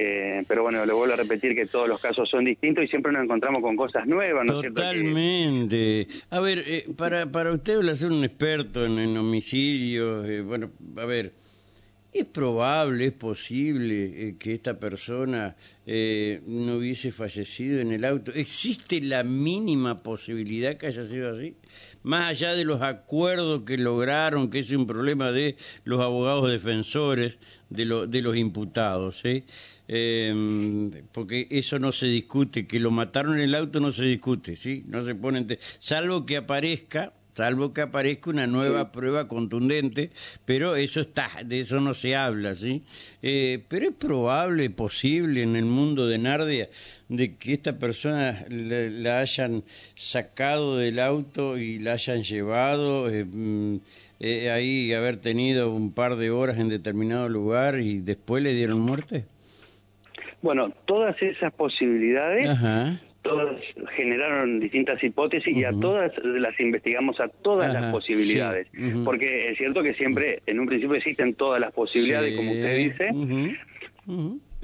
Eh, 0.00 0.44
pero 0.46 0.62
bueno, 0.62 0.86
le 0.86 0.92
vuelvo 0.92 1.14
a 1.14 1.16
repetir 1.16 1.56
que 1.56 1.66
todos 1.66 1.88
los 1.88 2.00
casos 2.00 2.30
son 2.30 2.44
distintos 2.44 2.84
y 2.84 2.86
siempre 2.86 3.10
nos 3.10 3.24
encontramos 3.24 3.58
con 3.60 3.74
cosas 3.74 4.06
nuevas, 4.06 4.46
¿no? 4.46 4.62
Que- 4.62 4.68
Totalmente. 4.68 6.06
A 6.30 6.38
ver, 6.38 6.62
eh, 6.66 6.84
para, 6.96 7.26
para 7.26 7.52
usted, 7.52 7.80
ser 7.94 8.12
un 8.12 8.22
experto 8.22 8.84
en, 8.86 8.98
en 9.00 9.16
homicidios, 9.16 10.24
eh, 10.28 10.42
bueno, 10.42 10.70
a 10.98 11.04
ver, 11.04 11.32
Es 12.10 12.24
probable, 12.24 13.06
es 13.06 13.12
posible 13.12 14.28
eh, 14.28 14.36
que 14.38 14.54
esta 14.54 14.80
persona 14.80 15.56
eh, 15.84 16.40
no 16.46 16.76
hubiese 16.76 17.12
fallecido 17.12 17.80
en 17.80 17.92
el 17.92 18.02
auto. 18.06 18.32
¿Existe 18.32 19.02
la 19.02 19.22
mínima 19.24 20.02
posibilidad 20.02 20.78
que 20.78 20.86
haya 20.86 21.04
sido 21.04 21.30
así? 21.30 21.56
Más 22.02 22.30
allá 22.30 22.54
de 22.54 22.64
los 22.64 22.80
acuerdos 22.80 23.64
que 23.64 23.76
lograron, 23.76 24.48
que 24.48 24.60
es 24.60 24.70
un 24.70 24.86
problema 24.86 25.32
de 25.32 25.56
los 25.84 26.00
abogados 26.00 26.50
defensores, 26.50 27.38
de, 27.68 28.06
de 28.08 28.22
los 28.22 28.36
imputados, 28.36 29.22
¿eh? 29.26 29.44
Em, 29.86 30.90
porque 31.12 31.46
eso 31.50 31.78
no 31.78 31.92
se 31.92 32.06
discute, 32.06 32.66
que 32.66 32.80
lo 32.80 32.90
mataron 32.90 33.36
en 33.38 33.44
el 33.44 33.54
auto 33.54 33.80
no 33.80 33.90
se 33.90 34.04
discute, 34.04 34.56
¿sí? 34.56 34.84
No 34.86 35.02
se 35.02 35.14
ponen, 35.14 35.46
salvo 35.78 36.24
que 36.24 36.38
aparezca 36.38 37.12
salvo 37.38 37.72
que 37.72 37.82
aparezca 37.82 38.30
una 38.30 38.48
nueva 38.48 38.90
prueba 38.90 39.28
contundente, 39.28 40.10
pero 40.44 40.74
eso 40.74 41.00
está, 41.00 41.30
de 41.44 41.60
eso 41.60 41.80
no 41.80 41.94
se 41.94 42.16
habla, 42.16 42.56
¿sí? 42.56 42.82
Eh, 43.22 43.62
pero 43.68 43.90
es 43.90 43.94
probable, 43.94 44.70
posible 44.70 45.44
en 45.44 45.54
el 45.54 45.64
mundo 45.64 46.08
de 46.08 46.18
Nardia, 46.18 46.68
de 47.08 47.36
que 47.36 47.52
esta 47.52 47.78
persona 47.78 48.44
la, 48.48 49.20
hayan 49.20 49.62
sacado 49.94 50.78
del 50.78 50.98
auto 50.98 51.58
y 51.58 51.78
la 51.78 51.92
hayan 51.92 52.24
llevado, 52.24 53.08
eh, 53.08 53.24
mm, 53.24 53.76
eh, 54.18 54.50
ahí 54.50 54.92
haber 54.92 55.18
tenido 55.18 55.70
un 55.70 55.92
par 55.92 56.16
de 56.16 56.32
horas 56.32 56.58
en 56.58 56.68
determinado 56.68 57.28
lugar 57.28 57.78
y 57.78 58.00
después 58.00 58.42
le 58.42 58.52
dieron 58.52 58.80
muerte. 58.80 59.26
Bueno, 60.42 60.72
todas 60.86 61.14
esas 61.22 61.52
posibilidades 61.52 62.48
todas 63.22 63.56
generaron 63.96 64.60
distintas 64.60 65.02
hipótesis 65.02 65.56
y 65.56 65.64
a 65.64 65.72
todas 65.72 66.12
las 66.22 66.58
investigamos 66.60 67.20
a 67.20 67.28
todas 67.28 67.72
las 67.72 67.92
posibilidades. 67.92 68.68
Porque 69.04 69.50
es 69.50 69.58
cierto 69.58 69.82
que 69.82 69.94
siempre, 69.94 70.42
en 70.46 70.60
un 70.60 70.66
principio 70.66 70.96
existen 70.96 71.34
todas 71.34 71.60
las 71.60 71.72
posibilidades, 71.72 72.36
como 72.36 72.52
usted 72.52 72.76
dice. 72.76 73.10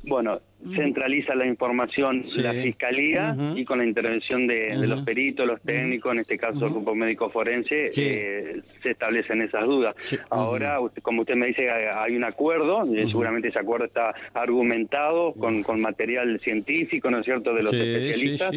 Bueno, 0.07 0.41
centraliza 0.75 1.35
la 1.35 1.47
información 1.47 2.23
la 2.37 2.53
fiscalía 2.53 3.37
y 3.55 3.65
con 3.65 3.79
la 3.79 3.85
intervención 3.85 4.47
de, 4.47 4.75
los 4.87 5.03
peritos, 5.03 5.47
los 5.47 5.61
técnicos, 5.63 6.13
en 6.13 6.21
este 6.21 6.37
caso 6.37 6.67
el 6.67 6.73
grupo 6.73 6.95
médico 6.95 7.31
forense, 7.31 7.91
eh, 7.97 8.61
se 8.83 8.91
establecen 8.91 9.43
esas 9.43 9.65
dudas. 9.65 9.95
Ahora, 10.31 10.79
como 11.03 11.23
usted 11.23 11.37
me 11.37 11.47
dice, 11.47 11.71
hay, 11.71 12.17
un 12.17 12.25
acuerdo, 12.25 12.83
y 12.87 13.07
seguramente 13.09 13.49
ese 13.49 13.59
acuerdo 13.59 13.87
está 13.87 14.15
argumentado 14.35 15.33
con, 15.35 15.63
con 15.63 15.81
material 15.81 16.39
científico, 16.41 17.11
¿no 17.11 17.19
es 17.19 17.25
cierto?, 17.25 17.55
de 17.55 17.63
los 17.63 17.73
especialistas. 17.73 18.53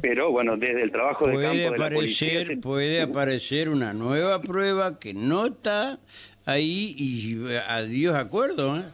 Pero 0.00 0.30
bueno, 0.30 0.56
desde 0.56 0.82
el 0.82 0.92
trabajo 0.92 1.26
de 1.26 1.32
puede 1.32 1.46
campo 1.46 1.58
de 1.58 1.86
aparecer, 1.86 2.48
la 2.48 2.60
Puede 2.60 3.02
aparecer 3.02 3.68
una 3.68 3.92
nueva 3.92 4.40
prueba 4.40 5.00
que 5.00 5.14
no 5.14 5.46
está 5.46 5.98
ahí 6.46 6.94
y 6.96 7.36
adiós 7.68 8.14
acuerdo, 8.14 8.78
¿eh? 8.78 8.84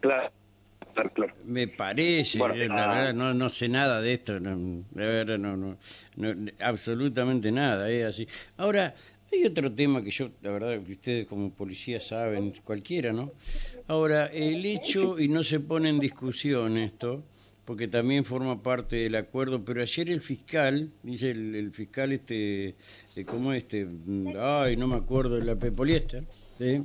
Claro. 0.00 0.30
Me 1.44 1.68
parece, 1.68 2.38
la 2.38 2.48
verdad 2.48 3.14
no, 3.14 3.34
no 3.34 3.48
sé 3.48 3.68
nada 3.68 4.00
de 4.00 4.14
esto, 4.14 4.40
no, 4.40 4.84
la 4.94 5.06
verdad 5.06 5.38
no, 5.38 5.56
no, 5.56 5.76
absolutamente 6.60 7.50
nada, 7.52 7.90
es 7.90 8.04
así. 8.04 8.28
Ahora, 8.56 8.94
hay 9.32 9.44
otro 9.44 9.72
tema 9.72 10.02
que 10.02 10.10
yo, 10.10 10.30
la 10.42 10.50
verdad, 10.50 10.82
que 10.82 10.92
ustedes 10.92 11.26
como 11.26 11.52
policía 11.52 12.00
saben, 12.00 12.52
cualquiera, 12.64 13.12
¿no? 13.12 13.32
Ahora, 13.86 14.26
el 14.26 14.64
hecho, 14.64 15.18
y 15.18 15.28
no 15.28 15.42
se 15.42 15.60
pone 15.60 15.90
en 15.90 15.98
discusión 16.00 16.78
esto, 16.78 17.24
porque 17.68 17.86
también 17.86 18.24
forma 18.24 18.62
parte 18.62 18.96
del 18.96 19.14
acuerdo, 19.16 19.62
pero 19.62 19.82
ayer 19.82 20.08
el 20.08 20.22
fiscal, 20.22 20.90
dice 21.02 21.32
el, 21.32 21.70
fiscal 21.72 22.12
este, 22.12 22.76
eh, 23.14 23.24
¿cómo 23.26 23.52
este? 23.52 23.86
Ay, 24.40 24.78
no 24.78 24.88
me 24.88 24.96
acuerdo, 24.96 25.38
la 25.38 25.54
Poliéster, 25.54 26.24
¿sí? 26.56 26.84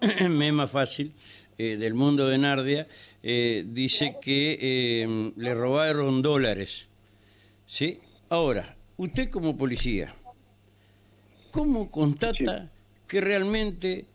me 0.28 0.48
es 0.48 0.52
más 0.52 0.72
fácil, 0.72 1.12
eh, 1.58 1.76
del 1.76 1.94
mundo 1.94 2.28
de 2.28 2.38
Nardia, 2.38 2.88
eh, 3.22 3.64
dice 3.66 4.16
que 4.20 4.58
eh, 4.60 5.32
le 5.36 5.54
robaron 5.54 6.22
dólares. 6.22 6.88
¿Sí? 7.66 8.00
Ahora, 8.28 8.76
usted 8.96 9.30
como 9.30 9.56
policía, 9.56 10.14
¿cómo 11.50 11.90
constata 11.90 12.70
que 13.06 13.20
realmente 13.20 14.06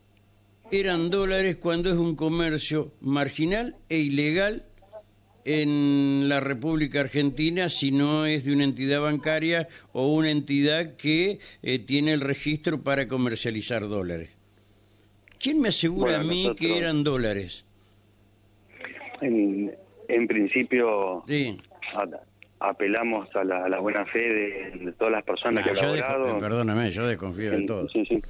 eran 0.72 1.10
dólares 1.10 1.58
cuando 1.58 1.89
es 1.89 1.98
un 1.98 2.15
comercio 2.15 2.93
marginal 3.01 3.75
e 3.89 3.98
ilegal 3.98 4.65
en 5.46 6.29
la 6.29 6.39
República 6.39 7.01
Argentina 7.01 7.69
si 7.69 7.91
no 7.91 8.25
es 8.25 8.46
de 8.46 8.53
una 8.53 8.65
entidad 8.65 9.01
bancaria 9.01 9.67
o 9.93 10.13
una 10.13 10.29
entidad 10.29 10.96
que 10.96 11.39
eh, 11.63 11.79
tiene 11.79 12.13
el 12.13 12.22
registro 12.22 12.84
para 12.84 13.08
comercializar 13.08 13.88
dólares? 13.88 14.29
¿Quién 15.39 15.62
me 15.62 15.69
asegura 15.69 16.19
a 16.19 16.24
mí 16.24 16.53
que 16.58 16.77
eran 16.77 17.03
dólares? 17.03 17.65
En, 19.22 19.74
en 20.08 20.27
principio, 20.27 21.24
apelamos 22.60 23.34
a 23.36 23.43
la, 23.43 23.79
buena 23.79 24.05
fe 24.05 24.19
de, 24.19 24.93
todas 24.98 25.13
las 25.13 25.24
personas 25.24 25.63
que 25.63 25.79
han 25.79 25.88
logrado. 25.88 26.38
Perdóname, 26.38 26.91
yo 26.91 27.08
desconfío 27.08 27.51
de 27.51 27.63
todo. 27.63 27.88
Sí, 27.89 28.05
sí. 28.05 28.22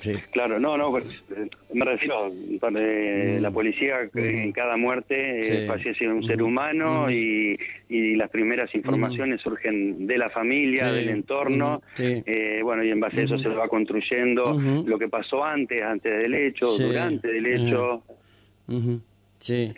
Sí. 0.00 0.14
Claro, 0.30 0.60
no, 0.60 0.76
no, 0.76 0.90
pues, 0.90 1.24
me 1.72 1.84
refiero, 1.84 2.30
eh, 2.30 3.38
la 3.40 3.50
policía 3.50 4.08
en 4.14 4.52
cada 4.52 4.76
muerte 4.76 5.64
eh, 5.64 5.66
fallece 5.66 6.06
un 6.06 6.22
ser 6.22 6.42
humano 6.42 7.10
y, 7.10 7.58
y, 7.88 8.14
las 8.14 8.30
primeras 8.30 8.74
informaciones 8.74 9.40
surgen 9.40 10.06
de 10.06 10.18
la 10.18 10.28
familia, 10.30 10.92
del 10.92 11.08
entorno, 11.08 11.82
eh, 11.98 12.60
bueno, 12.62 12.84
y 12.84 12.90
en 12.90 13.00
base 13.00 13.22
a 13.22 13.24
eso 13.24 13.38
se 13.38 13.48
va 13.48 13.68
construyendo 13.68 14.60
lo 14.84 14.98
que 14.98 15.08
pasó 15.08 15.44
antes, 15.44 15.82
antes 15.82 16.22
del 16.22 16.34
hecho, 16.34 16.76
durante 16.76 17.36
el 17.36 17.46
hecho. 17.46 18.02
Sí 19.38 19.72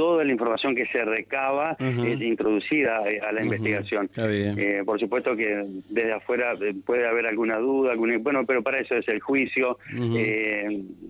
toda 0.00 0.24
la 0.24 0.32
información 0.32 0.74
que 0.74 0.86
se 0.86 1.04
recaba 1.04 1.76
es 1.78 2.22
introducida 2.22 3.06
eh, 3.06 3.20
a 3.20 3.32
la 3.32 3.42
investigación. 3.42 4.08
Eh, 4.16 4.82
por 4.82 4.98
supuesto 4.98 5.36
que 5.36 5.62
desde 5.90 6.14
afuera 6.14 6.54
eh, 6.58 6.72
puede 6.86 7.06
haber 7.06 7.26
alguna 7.26 7.58
duda, 7.58 7.92
bueno, 7.96 8.46
pero 8.46 8.62
para 8.62 8.78
eso 8.80 8.94
es 8.94 9.06
el 9.08 9.20
juicio. 9.20 9.76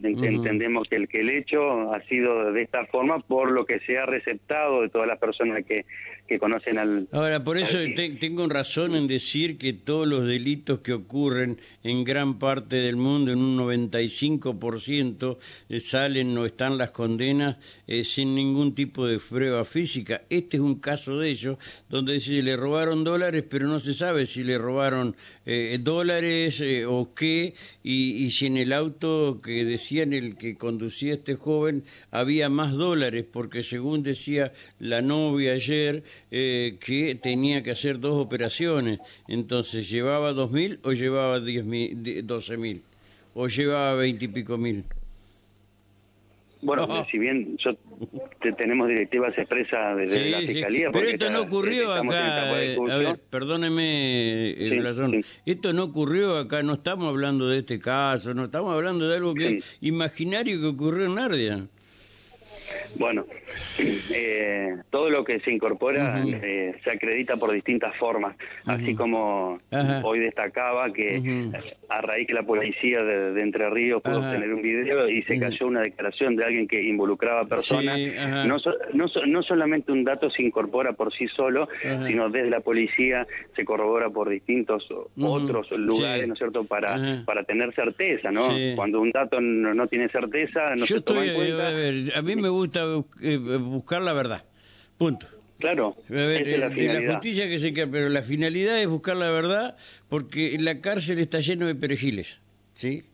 Entendemos 0.02 0.88
que 0.88 0.96
el, 0.96 1.06
que 1.06 1.20
el 1.20 1.30
hecho 1.30 1.94
ha 1.94 2.00
sido 2.08 2.52
de 2.52 2.62
esta 2.62 2.84
forma 2.86 3.20
por 3.20 3.52
lo 3.52 3.64
que 3.64 3.78
se 3.78 3.96
ha 3.96 4.06
receptado 4.06 4.82
de 4.82 4.88
todas 4.88 5.06
las 5.06 5.20
personas 5.20 5.64
que, 5.64 5.84
que 6.30 6.38
conocen 6.38 6.78
al... 6.78 7.08
Ahora, 7.10 7.42
por 7.42 7.58
eso 7.58 7.76
tengo 7.96 8.48
razón 8.48 8.94
en 8.94 9.08
decir 9.08 9.58
que 9.58 9.72
todos 9.72 10.06
los 10.06 10.28
delitos 10.28 10.78
que 10.78 10.92
ocurren 10.92 11.58
en 11.82 12.04
gran 12.04 12.38
parte 12.38 12.76
del 12.76 12.94
mundo, 12.94 13.32
en 13.32 13.40
un 13.40 13.58
95%, 13.58 15.38
eh, 15.68 15.80
salen 15.80 16.38
o 16.38 16.46
están 16.46 16.78
las 16.78 16.92
condenas 16.92 17.56
eh, 17.88 18.04
sin 18.04 18.36
ningún 18.36 18.76
tipo 18.76 19.08
de 19.08 19.18
prueba 19.18 19.64
física. 19.64 20.22
Este 20.30 20.58
es 20.58 20.62
un 20.62 20.76
caso 20.76 21.18
de 21.18 21.30
ellos, 21.30 21.58
donde 21.88 22.20
se 22.20 22.40
le 22.44 22.56
robaron 22.56 23.02
dólares, 23.02 23.42
pero 23.50 23.66
no 23.66 23.80
se 23.80 23.92
sabe 23.92 24.24
si 24.24 24.44
le 24.44 24.56
robaron 24.56 25.16
eh, 25.46 25.80
dólares 25.82 26.62
o 26.86 27.12
qué, 27.12 27.54
y, 27.82 28.24
y 28.24 28.30
si 28.30 28.46
en 28.46 28.56
el 28.56 28.72
auto 28.72 29.40
que 29.42 29.64
decían 29.64 30.12
el 30.12 30.36
que 30.36 30.56
conducía 30.56 31.14
este 31.14 31.34
joven 31.34 31.82
había 32.12 32.48
más 32.48 32.72
dólares, 32.74 33.24
porque 33.28 33.64
según 33.64 34.04
decía 34.04 34.52
la 34.78 35.02
novia 35.02 35.54
ayer, 35.54 36.04
eh, 36.30 36.76
que 36.84 37.14
tenía 37.14 37.62
que 37.62 37.70
hacer 37.70 38.00
dos 38.00 38.20
operaciones. 38.24 39.00
Entonces, 39.28 39.88
¿llevaba 39.90 40.32
dos 40.32 40.50
mil 40.50 40.80
o 40.82 40.92
llevaba 40.92 41.40
diez 41.40 41.64
mil, 41.64 42.26
doce 42.26 42.56
mil? 42.56 42.82
¿O 43.34 43.46
llevaba 43.46 43.94
veintipico 43.94 44.58
mil? 44.58 44.84
Bueno, 46.62 46.86
oh. 46.90 47.06
si 47.10 47.16
bien 47.16 47.56
yo, 47.56 47.70
tenemos 48.58 48.86
directivas 48.86 49.32
expresas 49.38 49.96
desde 49.96 50.30
la 50.30 50.40
Fiscalía... 50.40 50.90
pero 50.92 51.08
esto 51.08 51.30
no 51.30 51.40
ocurrió 51.40 51.90
acá, 51.90 52.62
eh, 52.62 52.76
a 52.90 52.96
ver, 52.96 53.18
perdóneme, 53.30 54.50
eh, 54.50 55.22
esto 55.46 55.72
no 55.72 55.84
ocurrió 55.84 56.36
acá, 56.36 56.62
no 56.62 56.74
estamos 56.74 57.08
hablando 57.08 57.48
de 57.48 57.60
este 57.60 57.78
caso, 57.78 58.34
no 58.34 58.44
estamos 58.44 58.74
hablando 58.74 59.08
de 59.08 59.16
algo 59.16 59.32
que 59.32 59.62
imaginario 59.80 60.60
que 60.60 60.66
ocurrió 60.66 61.06
en 61.06 61.14
Nardia. 61.14 61.66
Bueno, 62.98 63.24
eh, 63.78 64.76
todo 64.90 65.10
lo 65.10 65.24
que 65.24 65.40
se 65.40 65.50
incorpora 65.50 66.22
eh, 66.24 66.74
se 66.82 66.90
acredita 66.90 67.36
por 67.36 67.52
distintas 67.52 67.96
formas, 67.96 68.36
así 68.66 68.94
como 68.94 69.58
hoy 70.02 70.18
destacaba 70.20 70.92
que 70.92 71.50
a 71.88 72.00
raíz 72.00 72.26
que 72.26 72.34
la 72.34 72.42
policía 72.42 73.02
de, 73.02 73.40
Entre 73.40 73.68
Ríos 73.70 74.02
pudo 74.02 74.18
obtener 74.18 74.52
un 74.52 74.62
video 74.62 75.08
y 75.08 75.22
se 75.22 75.38
cayó 75.38 75.66
una 75.66 75.80
declaración 75.80 76.36
de 76.36 76.44
alguien 76.44 76.68
que 76.68 76.82
involucraba 76.82 77.42
a 77.42 77.44
personas, 77.44 77.98
no, 78.46 78.56
no, 78.92 79.06
no, 79.26 79.42
solamente 79.42 79.92
un 79.92 80.04
dato 80.04 80.30
se 80.30 80.42
incorpora 80.42 80.92
por 80.92 81.12
sí 81.12 81.26
solo, 81.28 81.68
sino 82.06 82.28
desde 82.28 82.50
la 82.50 82.60
policía 82.60 83.26
se 83.56 83.64
corrobora 83.64 84.10
por 84.10 84.28
distintos 84.28 84.86
otros 85.20 85.70
lugares, 85.72 86.26
¿no 86.26 86.34
es 86.34 86.38
cierto?, 86.38 86.64
para, 86.64 87.22
para 87.24 87.44
tener 87.44 87.74
certeza, 87.74 88.30
¿no? 88.30 88.48
Cuando 88.76 89.00
un 89.00 89.10
dato 89.10 89.40
no, 89.40 89.86
tiene 89.86 90.08
certeza, 90.08 90.74
no 90.76 90.86
se 90.86 91.00
toma 91.00 91.24
en 91.24 91.34
cuenta. 91.34 92.18
a 92.18 92.22
mí 92.22 92.36
me 92.36 92.48
gusta 92.48 92.79
eh, 93.22 93.36
buscar 93.36 94.02
la 94.02 94.12
verdad. 94.12 94.44
Punto. 94.98 95.26
Claro. 95.58 95.94
de, 96.08 96.56
la, 96.56 97.12
justicia 97.12 97.46
que 97.46 97.58
se 97.58 97.74
queda, 97.74 97.86
pero 97.90 98.08
la 98.08 98.22
finalidad 98.22 98.80
es 98.80 98.88
buscar 98.88 99.16
la 99.16 99.30
verdad 99.30 99.76
porque 100.08 100.56
la 100.58 100.80
cárcel 100.80 101.18
está 101.18 101.40
lleno 101.40 101.66
de 101.66 101.74
perejiles, 101.74 102.40
¿sí? 102.72 103.04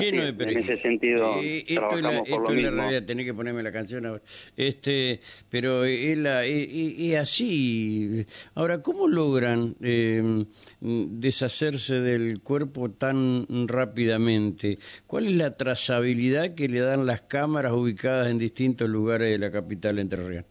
Lleno 0.00 0.32
de 0.32 0.44
En 0.44 0.58
ese 0.58 0.80
sentido, 0.80 1.40
eh, 1.42 1.64
esto 1.66 1.96
es 1.96 2.02
la, 2.02 2.18
esto 2.18 2.52
es 2.52 2.62
la 2.62 2.70
realidad, 2.70 3.02
tenés 3.04 3.26
que 3.26 3.34
ponerme 3.34 3.62
la 3.62 3.72
canción 3.72 4.06
ahora. 4.06 4.22
Este, 4.56 5.20
pero 5.48 5.84
es, 5.84 6.18
la, 6.18 6.44
es, 6.44 7.16
así. 7.16 8.26
Ahora, 8.54 8.82
¿cómo 8.82 9.08
logran 9.08 9.76
eh, 9.82 10.44
deshacerse 10.80 12.00
del 12.00 12.40
cuerpo 12.40 12.90
tan 12.90 13.46
rápidamente? 13.66 14.78
¿Cuál 15.06 15.26
es 15.26 15.36
la 15.36 15.56
trazabilidad 15.56 16.54
que 16.54 16.68
le 16.68 16.80
dan 16.80 17.06
las 17.06 17.22
cámaras 17.22 17.72
ubicadas 17.72 18.30
en 18.30 18.38
distintos 18.38 18.88
lugares 18.88 19.30
de 19.30 19.38
la 19.38 19.50
capital 19.50 19.98
entrerriana? 19.98 20.46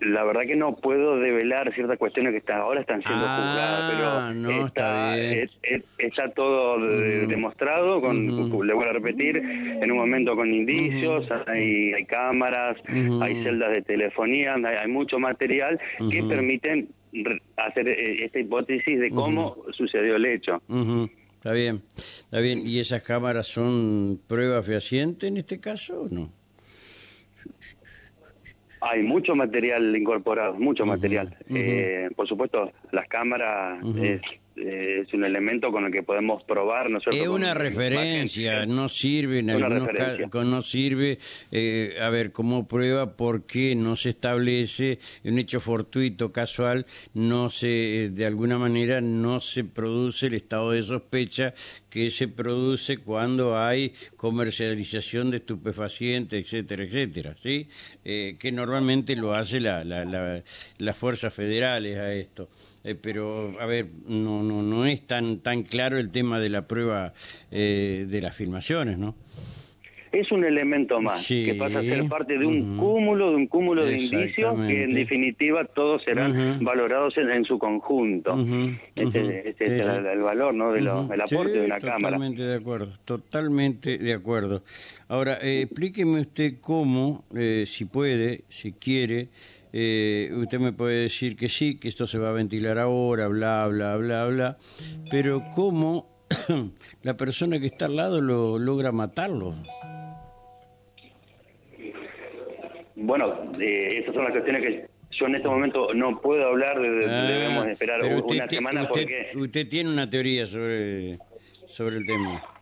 La 0.00 0.24
verdad 0.24 0.42
que 0.42 0.56
no 0.56 0.76
puedo 0.76 1.18
develar 1.18 1.72
ciertas 1.74 1.98
cuestiones 1.98 2.32
que 2.32 2.38
están, 2.38 2.60
ahora 2.60 2.80
están 2.80 3.02
siendo 3.02 3.24
ah, 3.26 4.32
juzgadas, 4.32 4.34
pero 4.34 4.66
está, 4.66 5.18
está, 5.98 6.28
todo 6.34 6.78
demostrado, 7.26 8.00
con, 8.00 8.66
le 8.66 8.74
voy 8.74 8.84
a 8.86 8.92
repetir, 8.92 9.36
en 9.36 9.90
un 9.90 9.98
momento 9.98 10.34
con 10.34 10.52
indicios, 10.52 11.26
hay, 11.46 11.92
hay, 11.92 12.04
cámaras, 12.06 12.76
hay 13.20 13.42
celdas 13.42 13.72
de 13.72 13.82
telefonía, 13.82 14.54
hay, 14.54 14.88
mucho 14.88 15.18
material 15.18 15.78
que 16.10 16.22
permiten 16.22 16.88
hacer 17.56 17.88
eh, 17.88 18.24
esta 18.24 18.38
hipótesis 18.38 18.98
de 18.98 19.10
cómo 19.10 19.56
sucedió 19.72 20.16
el 20.16 20.26
hecho. 20.26 20.62
Está 21.34 21.52
bien, 21.52 21.82
está 21.96 22.40
bien. 22.40 22.66
¿Y 22.66 22.80
esas 22.80 23.02
cámaras 23.02 23.46
son 23.46 24.20
pruebas 24.26 24.66
fehacientes 24.66 25.28
en 25.28 25.38
este 25.38 25.58
caso 25.58 26.02
o 26.02 26.08
no? 26.08 26.39
Hay 28.80 29.02
mucho 29.02 29.34
material 29.34 29.94
incorporado, 29.94 30.54
mucho 30.54 30.86
material. 30.86 31.36
Eh, 31.48 32.08
por 32.16 32.26
supuesto, 32.26 32.72
las 32.92 33.06
cámaras 33.08 33.84
es 33.96 34.20
eh, 34.56 35.02
es 35.06 35.14
un 35.14 35.24
elemento 35.24 35.70
con 35.70 35.84
el 35.84 35.92
que 35.92 36.02
podemos 36.02 36.42
probar 36.44 36.90
nosotros. 36.90 37.16
Es 37.16 37.28
una 37.28 37.54
referencia, 37.54 38.66
no 38.66 38.88
sirve 38.88 39.38
en 39.38 39.50
algunos 39.50 39.88
casos, 39.88 40.44
no 40.44 40.60
sirve, 40.60 41.18
eh, 41.52 41.96
a 42.00 42.10
ver, 42.10 42.32
como 42.32 42.66
prueba 42.66 43.16
porque 43.16 43.74
no 43.74 43.96
se 43.96 44.10
establece 44.10 44.98
un 45.24 45.38
hecho 45.38 45.60
fortuito, 45.60 46.32
casual, 46.32 46.86
no 47.14 47.48
se, 47.48 48.10
de 48.12 48.26
alguna 48.26 48.58
manera 48.58 49.00
no 49.00 49.40
se 49.40 49.64
produce 49.64 50.26
el 50.26 50.34
estado 50.34 50.72
de 50.72 50.82
sospecha 50.82 51.54
que 51.88 52.10
se 52.10 52.28
produce 52.28 52.98
cuando 52.98 53.58
hay 53.58 53.92
comercialización 54.16 55.30
de 55.30 55.38
estupefacientes, 55.38 56.44
etcétera, 56.44 56.84
etcétera, 56.84 57.34
¿sí? 57.36 57.68
Eh, 58.04 58.36
que 58.38 58.52
normalmente 58.52 59.16
lo 59.16 59.34
hace 59.34 59.60
la, 59.60 59.84
la, 59.84 60.42
las 60.78 60.96
fuerzas 60.96 61.32
federales 61.32 61.98
a 61.98 62.12
esto. 62.14 62.48
Eh, 62.82 62.94
pero 62.94 63.54
a 63.60 63.66
ver, 63.66 63.86
no, 64.06 64.42
no, 64.42 64.62
no 64.62 64.86
es 64.86 65.06
tan, 65.06 65.40
tan 65.40 65.62
claro 65.62 65.98
el 65.98 66.10
tema 66.10 66.40
de 66.40 66.48
la 66.48 66.66
prueba 66.66 67.12
eh, 67.50 68.06
de 68.08 68.20
las 68.20 68.34
filmaciones, 68.34 68.98
¿no? 68.98 69.14
Es 70.12 70.32
un 70.32 70.44
elemento 70.44 71.00
más, 71.00 71.24
que 71.24 71.54
pasa 71.54 71.78
a 71.78 71.82
ser 71.82 72.08
parte 72.08 72.36
de 72.36 72.44
un 72.44 72.76
cúmulo, 72.76 73.30
de 73.30 73.36
un 73.36 73.46
cúmulo 73.46 73.84
de 73.84 73.96
indicios 73.96 74.58
que 74.66 74.82
en 74.82 74.94
definitiva 74.94 75.64
todos 75.66 76.02
serán 76.02 76.58
valorados 76.64 77.16
en, 77.16 77.44
su 77.44 77.60
conjunto. 77.60 78.34
este, 78.96 79.50
este 79.50 79.78
es 79.78 79.86
el, 79.86 80.20
valor 80.20 80.52
¿no? 80.52 80.72
de 80.72 80.80
del 80.80 80.88
aporte 81.20 81.52
de 81.52 81.64
una 81.64 81.78
cámara. 81.78 82.16
Totalmente 82.16 82.42
de 82.42 82.56
acuerdo, 82.56 82.92
totalmente 83.04 83.98
de 83.98 84.12
acuerdo. 84.12 84.62
Ahora, 85.06 85.38
eh, 85.42 85.62
explíqueme 85.62 86.20
usted 86.20 86.54
cómo, 86.60 87.24
eh, 87.36 87.62
si 87.66 87.84
puede, 87.84 88.42
si 88.48 88.72
quiere, 88.72 89.28
eh, 89.72 90.30
usted 90.32 90.58
me 90.58 90.72
puede 90.72 91.02
decir 91.02 91.36
que 91.36 91.48
sí, 91.48 91.78
que 91.78 91.88
esto 91.88 92.06
se 92.06 92.18
va 92.18 92.30
a 92.30 92.32
ventilar 92.32 92.78
ahora, 92.78 93.28
bla, 93.28 93.66
bla, 93.68 93.96
bla, 93.96 94.26
bla, 94.26 94.58
pero 95.10 95.42
¿cómo 95.54 96.26
la 97.02 97.16
persona 97.16 97.58
que 97.60 97.66
está 97.66 97.86
al 97.86 97.96
lado 97.96 98.20
lo 98.20 98.58
logra 98.58 98.92
matarlo? 98.92 99.54
Bueno, 102.96 103.52
eh, 103.58 104.00
esas 104.02 104.14
son 104.14 104.24
las 104.24 104.32
cuestiones 104.32 104.62
que 104.62 104.86
yo 105.12 105.26
en 105.26 105.34
este 105.36 105.48
momento 105.48 105.94
no 105.94 106.20
puedo 106.20 106.46
hablar, 106.46 106.80
de, 106.80 107.06
ah, 107.08 107.22
debemos 107.22 107.66
esperar 107.66 108.00
una 108.02 108.48
semana 108.48 108.82
usted, 108.82 109.02
porque... 109.02 109.30
Usted 109.34 109.68
tiene 109.68 109.90
una 109.90 110.08
teoría 110.08 110.46
sobre, 110.46 111.18
sobre 111.66 111.96
el 111.96 112.06
tema 112.06 112.59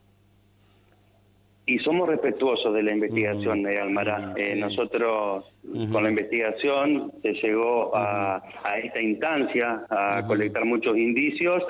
y 1.68 1.78
somos 1.80 2.08
respetuosos 2.08 2.72
de 2.72 2.82
la 2.82 2.92
investigación, 2.92 3.62
de 3.62 3.78
Almará. 3.78 4.32
Eh, 4.36 4.56
nosotros, 4.56 5.44
con 5.92 6.02
la 6.02 6.08
investigación, 6.08 7.12
se 7.22 7.34
llegó 7.34 7.94
a, 7.94 8.42
esta 8.82 9.02
instancia, 9.02 9.84
a 9.90 10.24
colectar 10.26 10.64
muchos 10.64 10.96
indicios 10.96 11.62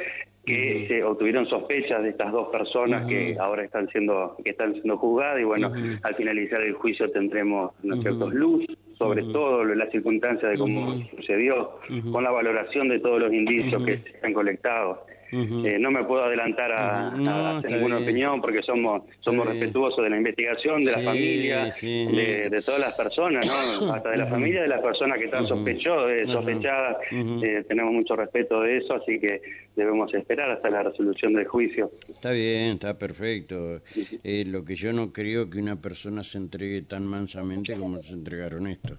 que 0.46 0.87
se 0.87 1.02
obtuvieron 1.02 1.46
sospechas 1.46 2.02
de 2.04 2.11
estas 2.11 2.30
dos 2.30 2.48
personas 2.48 3.06
que 3.06 3.37
ahora 3.38 3.64
están 3.64 3.88
siendo 3.88 4.34
que 4.42 4.52
están 4.52 4.72
siendo 4.72 4.96
juzgadas 4.96 5.40
y 5.40 5.44
bueno 5.44 5.70
al 6.02 6.14
finalizar 6.14 6.62
el 6.62 6.72
juicio 6.72 7.11
tendremos 7.11 7.72
ciertos 8.00 8.32
luz 8.32 8.64
sobre 8.96 9.24
todo 9.24 9.62
las 9.62 9.90
circunstancias 9.90 10.52
de 10.52 10.56
cómo 10.56 10.96
sucedió 11.14 11.78
con 12.11 12.24
la 12.24 12.30
valoración 12.30 12.88
de 12.88 12.98
todos 12.98 13.20
los 13.20 13.30
indicios 13.30 13.84
que 13.84 13.98
se 13.98 14.26
han 14.26 14.32
colectado 14.32 15.04
eh, 15.30 15.78
no 15.78 15.90
me 15.90 16.04
puedo 16.04 16.24
adelantar 16.24 16.72
a, 16.72 17.58
hacer 17.58 17.72
ninguna 17.72 17.98
opinión 17.98 18.40
porque 18.40 18.62
somos 18.62 19.02
somos 19.20 19.46
respetuosos 19.46 20.02
de 20.02 20.10
la 20.10 20.16
investigación, 20.16 20.80
de 20.80 20.92
la 20.92 21.02
familia, 21.02 21.64
de, 21.64 22.62
todas 22.64 22.80
las 22.80 22.94
personas, 22.94 23.46
¿no? 23.46 23.92
hasta 23.92 24.10
de 24.10 24.16
la 24.16 24.26
familia 24.26 24.62
de 24.62 24.68
las 24.68 24.80
personas 24.80 25.18
que 25.18 25.26
están 25.26 25.46
sospechadas. 25.46 26.96
Eh, 27.10 27.64
tenemos 27.68 27.92
mucho 27.92 28.16
respeto 28.16 28.60
de 28.62 28.78
eso, 28.78 28.94
así 28.94 29.18
que 29.18 29.40
debemos 29.76 30.12
esperar 30.14 30.50
hasta 30.50 30.70
la 30.70 30.82
resolución 30.82 31.34
del 31.34 31.46
juicio. 31.46 31.90
Está 32.08 32.32
bien, 32.32 32.72
está 32.72 32.98
perfecto. 32.98 33.80
Eh, 34.24 34.44
lo 34.46 34.64
que 34.64 34.74
yo 34.74 34.92
no 34.92 35.12
creo 35.12 35.50
que 35.50 35.58
una 35.58 35.80
persona 35.80 36.24
se 36.24 36.38
entregue 36.38 36.82
tan 36.82 37.06
mansamente 37.06 37.76
como 37.76 38.02
se 38.02 38.14
entregaron 38.14 38.66
estos 38.66 38.98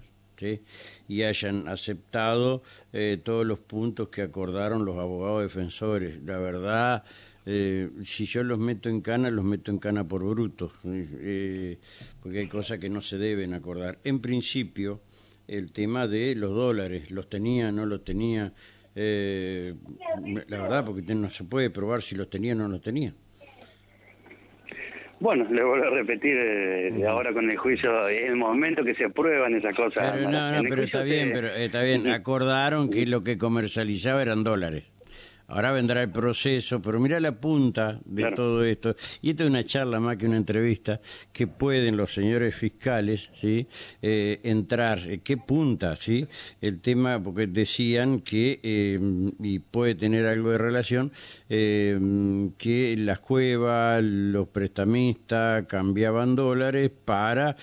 y 1.08 1.22
hayan 1.22 1.68
aceptado 1.68 2.62
eh, 2.92 3.20
todos 3.22 3.46
los 3.46 3.58
puntos 3.58 4.08
que 4.08 4.22
acordaron 4.22 4.84
los 4.84 4.98
abogados 4.98 5.42
defensores. 5.42 6.22
La 6.24 6.38
verdad, 6.38 7.04
eh, 7.46 7.90
si 8.04 8.26
yo 8.26 8.42
los 8.42 8.58
meto 8.58 8.88
en 8.88 9.00
cana, 9.00 9.30
los 9.30 9.44
meto 9.44 9.70
en 9.70 9.78
cana 9.78 10.06
por 10.06 10.24
brutos, 10.24 10.72
eh, 10.84 11.78
porque 12.22 12.40
hay 12.40 12.48
cosas 12.48 12.78
que 12.78 12.88
no 12.88 13.02
se 13.02 13.18
deben 13.18 13.54
acordar. 13.54 13.98
En 14.04 14.20
principio, 14.20 15.00
el 15.48 15.72
tema 15.72 16.06
de 16.06 16.34
los 16.36 16.54
dólares, 16.54 17.10
los 17.10 17.28
tenía, 17.28 17.72
no 17.72 17.86
los 17.86 18.04
tenía, 18.04 18.52
la 18.94 20.62
verdad, 20.62 20.84
porque 20.84 21.14
no 21.14 21.30
se 21.30 21.44
puede 21.44 21.70
probar 21.70 22.02
si 22.02 22.14
los 22.14 22.30
tenía 22.30 22.52
o 22.52 22.56
no 22.56 22.68
los 22.68 22.80
tenía. 22.80 23.14
Bueno, 25.20 25.46
le 25.50 25.62
vuelvo 25.62 25.86
a 25.86 25.90
repetir 25.90 26.34
eh, 26.34 27.06
ahora 27.06 27.32
con 27.34 27.50
el 27.50 27.56
juicio, 27.58 28.08
es 28.08 28.22
el 28.22 28.36
momento 28.36 28.82
que 28.82 28.94
se 28.94 29.04
aprueban 29.04 29.54
esas 29.54 29.76
cosas. 29.76 30.12
Pero 30.12 30.30
no, 30.30 30.50
no, 30.50 30.62
pero 30.66 30.82
está 30.82 31.02
bien, 31.02 31.30
pero 31.34 31.48
está 31.48 31.82
bien. 31.82 32.08
Acordaron 32.08 32.88
que 32.88 33.04
lo 33.04 33.22
que 33.22 33.36
comercializaba 33.36 34.22
eran 34.22 34.44
dólares. 34.44 34.84
Ahora 35.50 35.72
vendrá 35.72 36.00
el 36.00 36.10
proceso, 36.10 36.80
pero 36.80 37.00
mira 37.00 37.18
la 37.18 37.32
punta 37.32 37.98
de 38.04 38.30
todo 38.36 38.64
esto. 38.64 38.94
Y 39.20 39.30
esta 39.30 39.42
es 39.42 39.50
una 39.50 39.64
charla 39.64 39.98
más 39.98 40.16
que 40.16 40.26
una 40.26 40.36
entrevista 40.36 41.00
que 41.32 41.48
pueden 41.48 41.96
los 41.96 42.14
señores 42.14 42.54
fiscales 42.54 43.30
¿sí? 43.34 43.66
Eh, 44.00 44.38
entrar. 44.44 45.00
Eh, 45.00 45.22
¿Qué 45.24 45.36
punta? 45.36 45.96
¿sí? 45.96 46.28
El 46.60 46.80
tema, 46.80 47.20
porque 47.20 47.48
decían 47.48 48.20
que, 48.20 48.60
eh, 48.62 49.00
y 49.40 49.58
puede 49.58 49.96
tener 49.96 50.24
algo 50.26 50.50
de 50.50 50.58
relación, 50.58 51.10
que 51.48 52.94
las 52.96 53.18
cuevas, 53.18 54.04
los 54.04 54.46
prestamistas 54.48 55.66
cambiaban 55.66 56.36
dólares 56.36 56.92
para, 57.04 57.56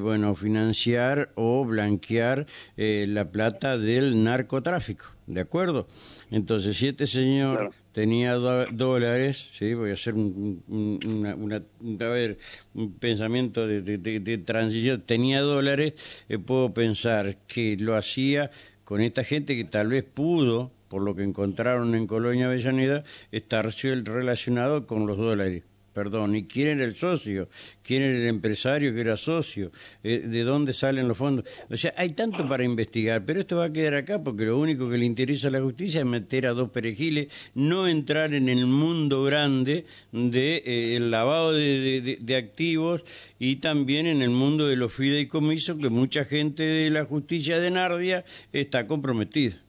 bueno, 0.00 0.36
financiar 0.36 1.32
o 1.34 1.64
blanquear 1.64 2.46
la 2.76 3.30
plata 3.32 3.78
del 3.78 4.22
narcotráfico. 4.22 5.06
¿De 5.26 5.40
acuerdo? 5.40 5.86
Entonces, 6.30 6.76
si 6.76 6.88
este 6.88 7.06
señor 7.06 7.70
tenía 7.92 8.34
dólares, 8.34 9.36
¿sí? 9.52 9.74
voy 9.74 9.90
a 9.90 9.94
hacer 9.94 10.14
un, 10.14 10.62
una, 10.68 11.56
a 11.56 12.08
ver, 12.08 12.38
un 12.74 12.92
pensamiento 12.94 13.66
de, 13.66 14.38
transición, 14.44 15.02
tenía 15.02 15.40
dólares, 15.40 15.94
eh, 16.28 16.38
puedo 16.38 16.74
pensar 16.74 17.38
que 17.46 17.76
lo 17.78 17.96
hacía 17.96 18.50
con 18.84 19.00
esta 19.00 19.22
gente 19.22 19.56
que 19.56 19.64
tal 19.64 19.88
vez 19.88 20.04
pudo, 20.04 20.72
por 20.88 21.02
lo 21.02 21.14
que 21.14 21.22
encontraron 21.22 21.94
en 21.94 22.06
Colonia 22.06 22.46
Avellaneda, 22.46 23.04
estar 23.30 23.70
relacionado 24.04 24.86
con 24.86 25.06
los 25.06 25.16
dólares 25.18 25.62
perdón, 25.92 26.36
y 26.36 26.44
quién 26.44 26.68
era 26.68 26.84
el 26.84 26.94
socio, 26.94 27.48
quién 27.82 28.02
era 28.02 28.18
el 28.18 28.26
empresario 28.26 28.94
que 28.94 29.00
era 29.00 29.16
socio, 29.16 29.70
eh, 30.02 30.20
de 30.20 30.42
dónde 30.42 30.72
salen 30.72 31.08
los 31.08 31.16
fondos. 31.18 31.44
O 31.70 31.76
sea, 31.76 31.92
hay 31.96 32.10
tanto 32.10 32.48
para 32.48 32.64
investigar, 32.64 33.24
pero 33.24 33.40
esto 33.40 33.58
va 33.58 33.66
a 33.66 33.72
quedar 33.72 33.94
acá 33.94 34.22
porque 34.22 34.44
lo 34.44 34.58
único 34.58 34.88
que 34.88 34.98
le 34.98 35.04
interesa 35.04 35.48
a 35.48 35.50
la 35.50 35.60
justicia 35.60 36.00
es 36.00 36.06
meter 36.06 36.46
a 36.46 36.52
dos 36.52 36.70
perejiles, 36.70 37.28
no 37.54 37.86
entrar 37.86 38.34
en 38.34 38.48
el 38.48 38.66
mundo 38.66 39.24
grande 39.24 39.84
del 40.10 40.30
de, 40.30 40.62
eh, 40.64 40.96
el 40.96 41.10
lavado 41.10 41.52
de, 41.52 42.18
de, 42.20 42.36
activos 42.36 43.04
y 43.38 43.56
también 43.56 44.06
en 44.06 44.22
el 44.22 44.30
mundo 44.30 44.66
de 44.66 44.76
los 44.76 44.92
fideicomisos 44.92 45.78
que 45.78 45.90
mucha 45.90 46.24
gente 46.24 46.62
de 46.62 46.90
la 46.90 47.04
justicia 47.04 47.58
de 47.58 47.70
Nardia 47.70 48.24
está 48.52 48.86
comprometida. 48.86 49.61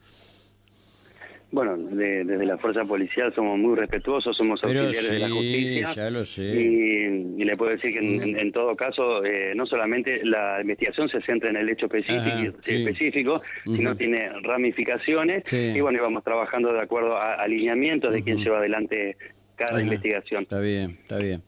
Bueno, 1.54 1.78
desde 1.78 2.46
la 2.48 2.58
fuerza 2.58 2.84
policial 2.84 3.32
somos 3.36 3.60
muy 3.60 3.76
respetuosos, 3.76 4.36
somos 4.36 4.60
auxiliares 4.64 5.08
de 5.08 5.20
la 5.20 5.30
justicia. 5.30 5.94
Ya 5.94 6.10
lo 6.10 6.26
sé. 6.26 6.42
Y, 6.42 7.44
le 7.44 7.56
puedo 7.56 7.70
decir 7.70 7.94
que 7.94 8.00
en, 8.00 8.52
todo 8.52 8.76
caso, 8.76 9.24
eh, 9.24 9.54
no 9.56 9.68
solamente 9.68 10.22
la 10.24 10.62
investigación 10.62 11.10
se 11.10 11.22
centra 11.22 11.52
en 11.52 11.58
el 11.58 11.70
hecho 11.70 11.86
específico, 11.86 12.58
específico 12.66 13.42
sino 13.66 13.96
tiene 13.96 14.32
ramificaciones. 14.42 15.44
Y 15.54 15.80
bueno, 15.80 16.02
vamos 16.02 16.24
trabajando 16.24 16.74
de 16.74 16.82
acuerdo 16.82 17.18
a 17.18 17.36
alineamientos 17.36 18.12
de 18.12 18.24
quién 18.24 18.40
lleva 18.40 18.58
adelante 18.58 19.16
cada 19.56 19.80
investigación. 19.80 20.44
Está 20.44 20.60
bien, 20.60 20.98
está 21.04 21.20
bien. 21.20 21.44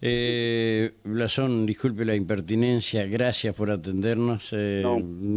Eh, 0.00 0.92
Blasón, 1.02 1.66
disculpe 1.66 2.04
la 2.04 2.14
impertinencia, 2.14 3.06
gracias 3.06 3.54
por 3.54 3.70
atendernos. 3.70 4.50
Eh, 4.52 4.84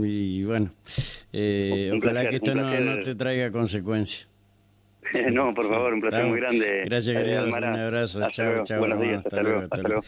y 0.03 0.43
bueno, 0.43 0.71
eh, 1.33 1.91
ojalá 1.97 2.29
que 2.29 2.35
esto 2.35 2.53
no, 2.53 3.01
te 3.01 3.15
traiga 3.15 3.51
consecuencias. 3.51 4.27
no, 5.31 5.53
por 5.53 5.67
favor, 5.67 5.93
un 5.93 6.01
placer 6.01 6.25
muy 6.25 6.39
grande. 6.39 6.83
Gracias, 6.85 7.17
querido. 7.17 7.47
Un 7.47 7.63
abrazo. 7.63 8.21
Chao, 8.31 8.63
chao. 8.63 8.79
Buenos 8.79 9.01
días. 9.01 9.25
Hasta, 9.25 9.41
luego. 9.41 9.61
Hasta 9.61 9.81
luego. 9.81 10.03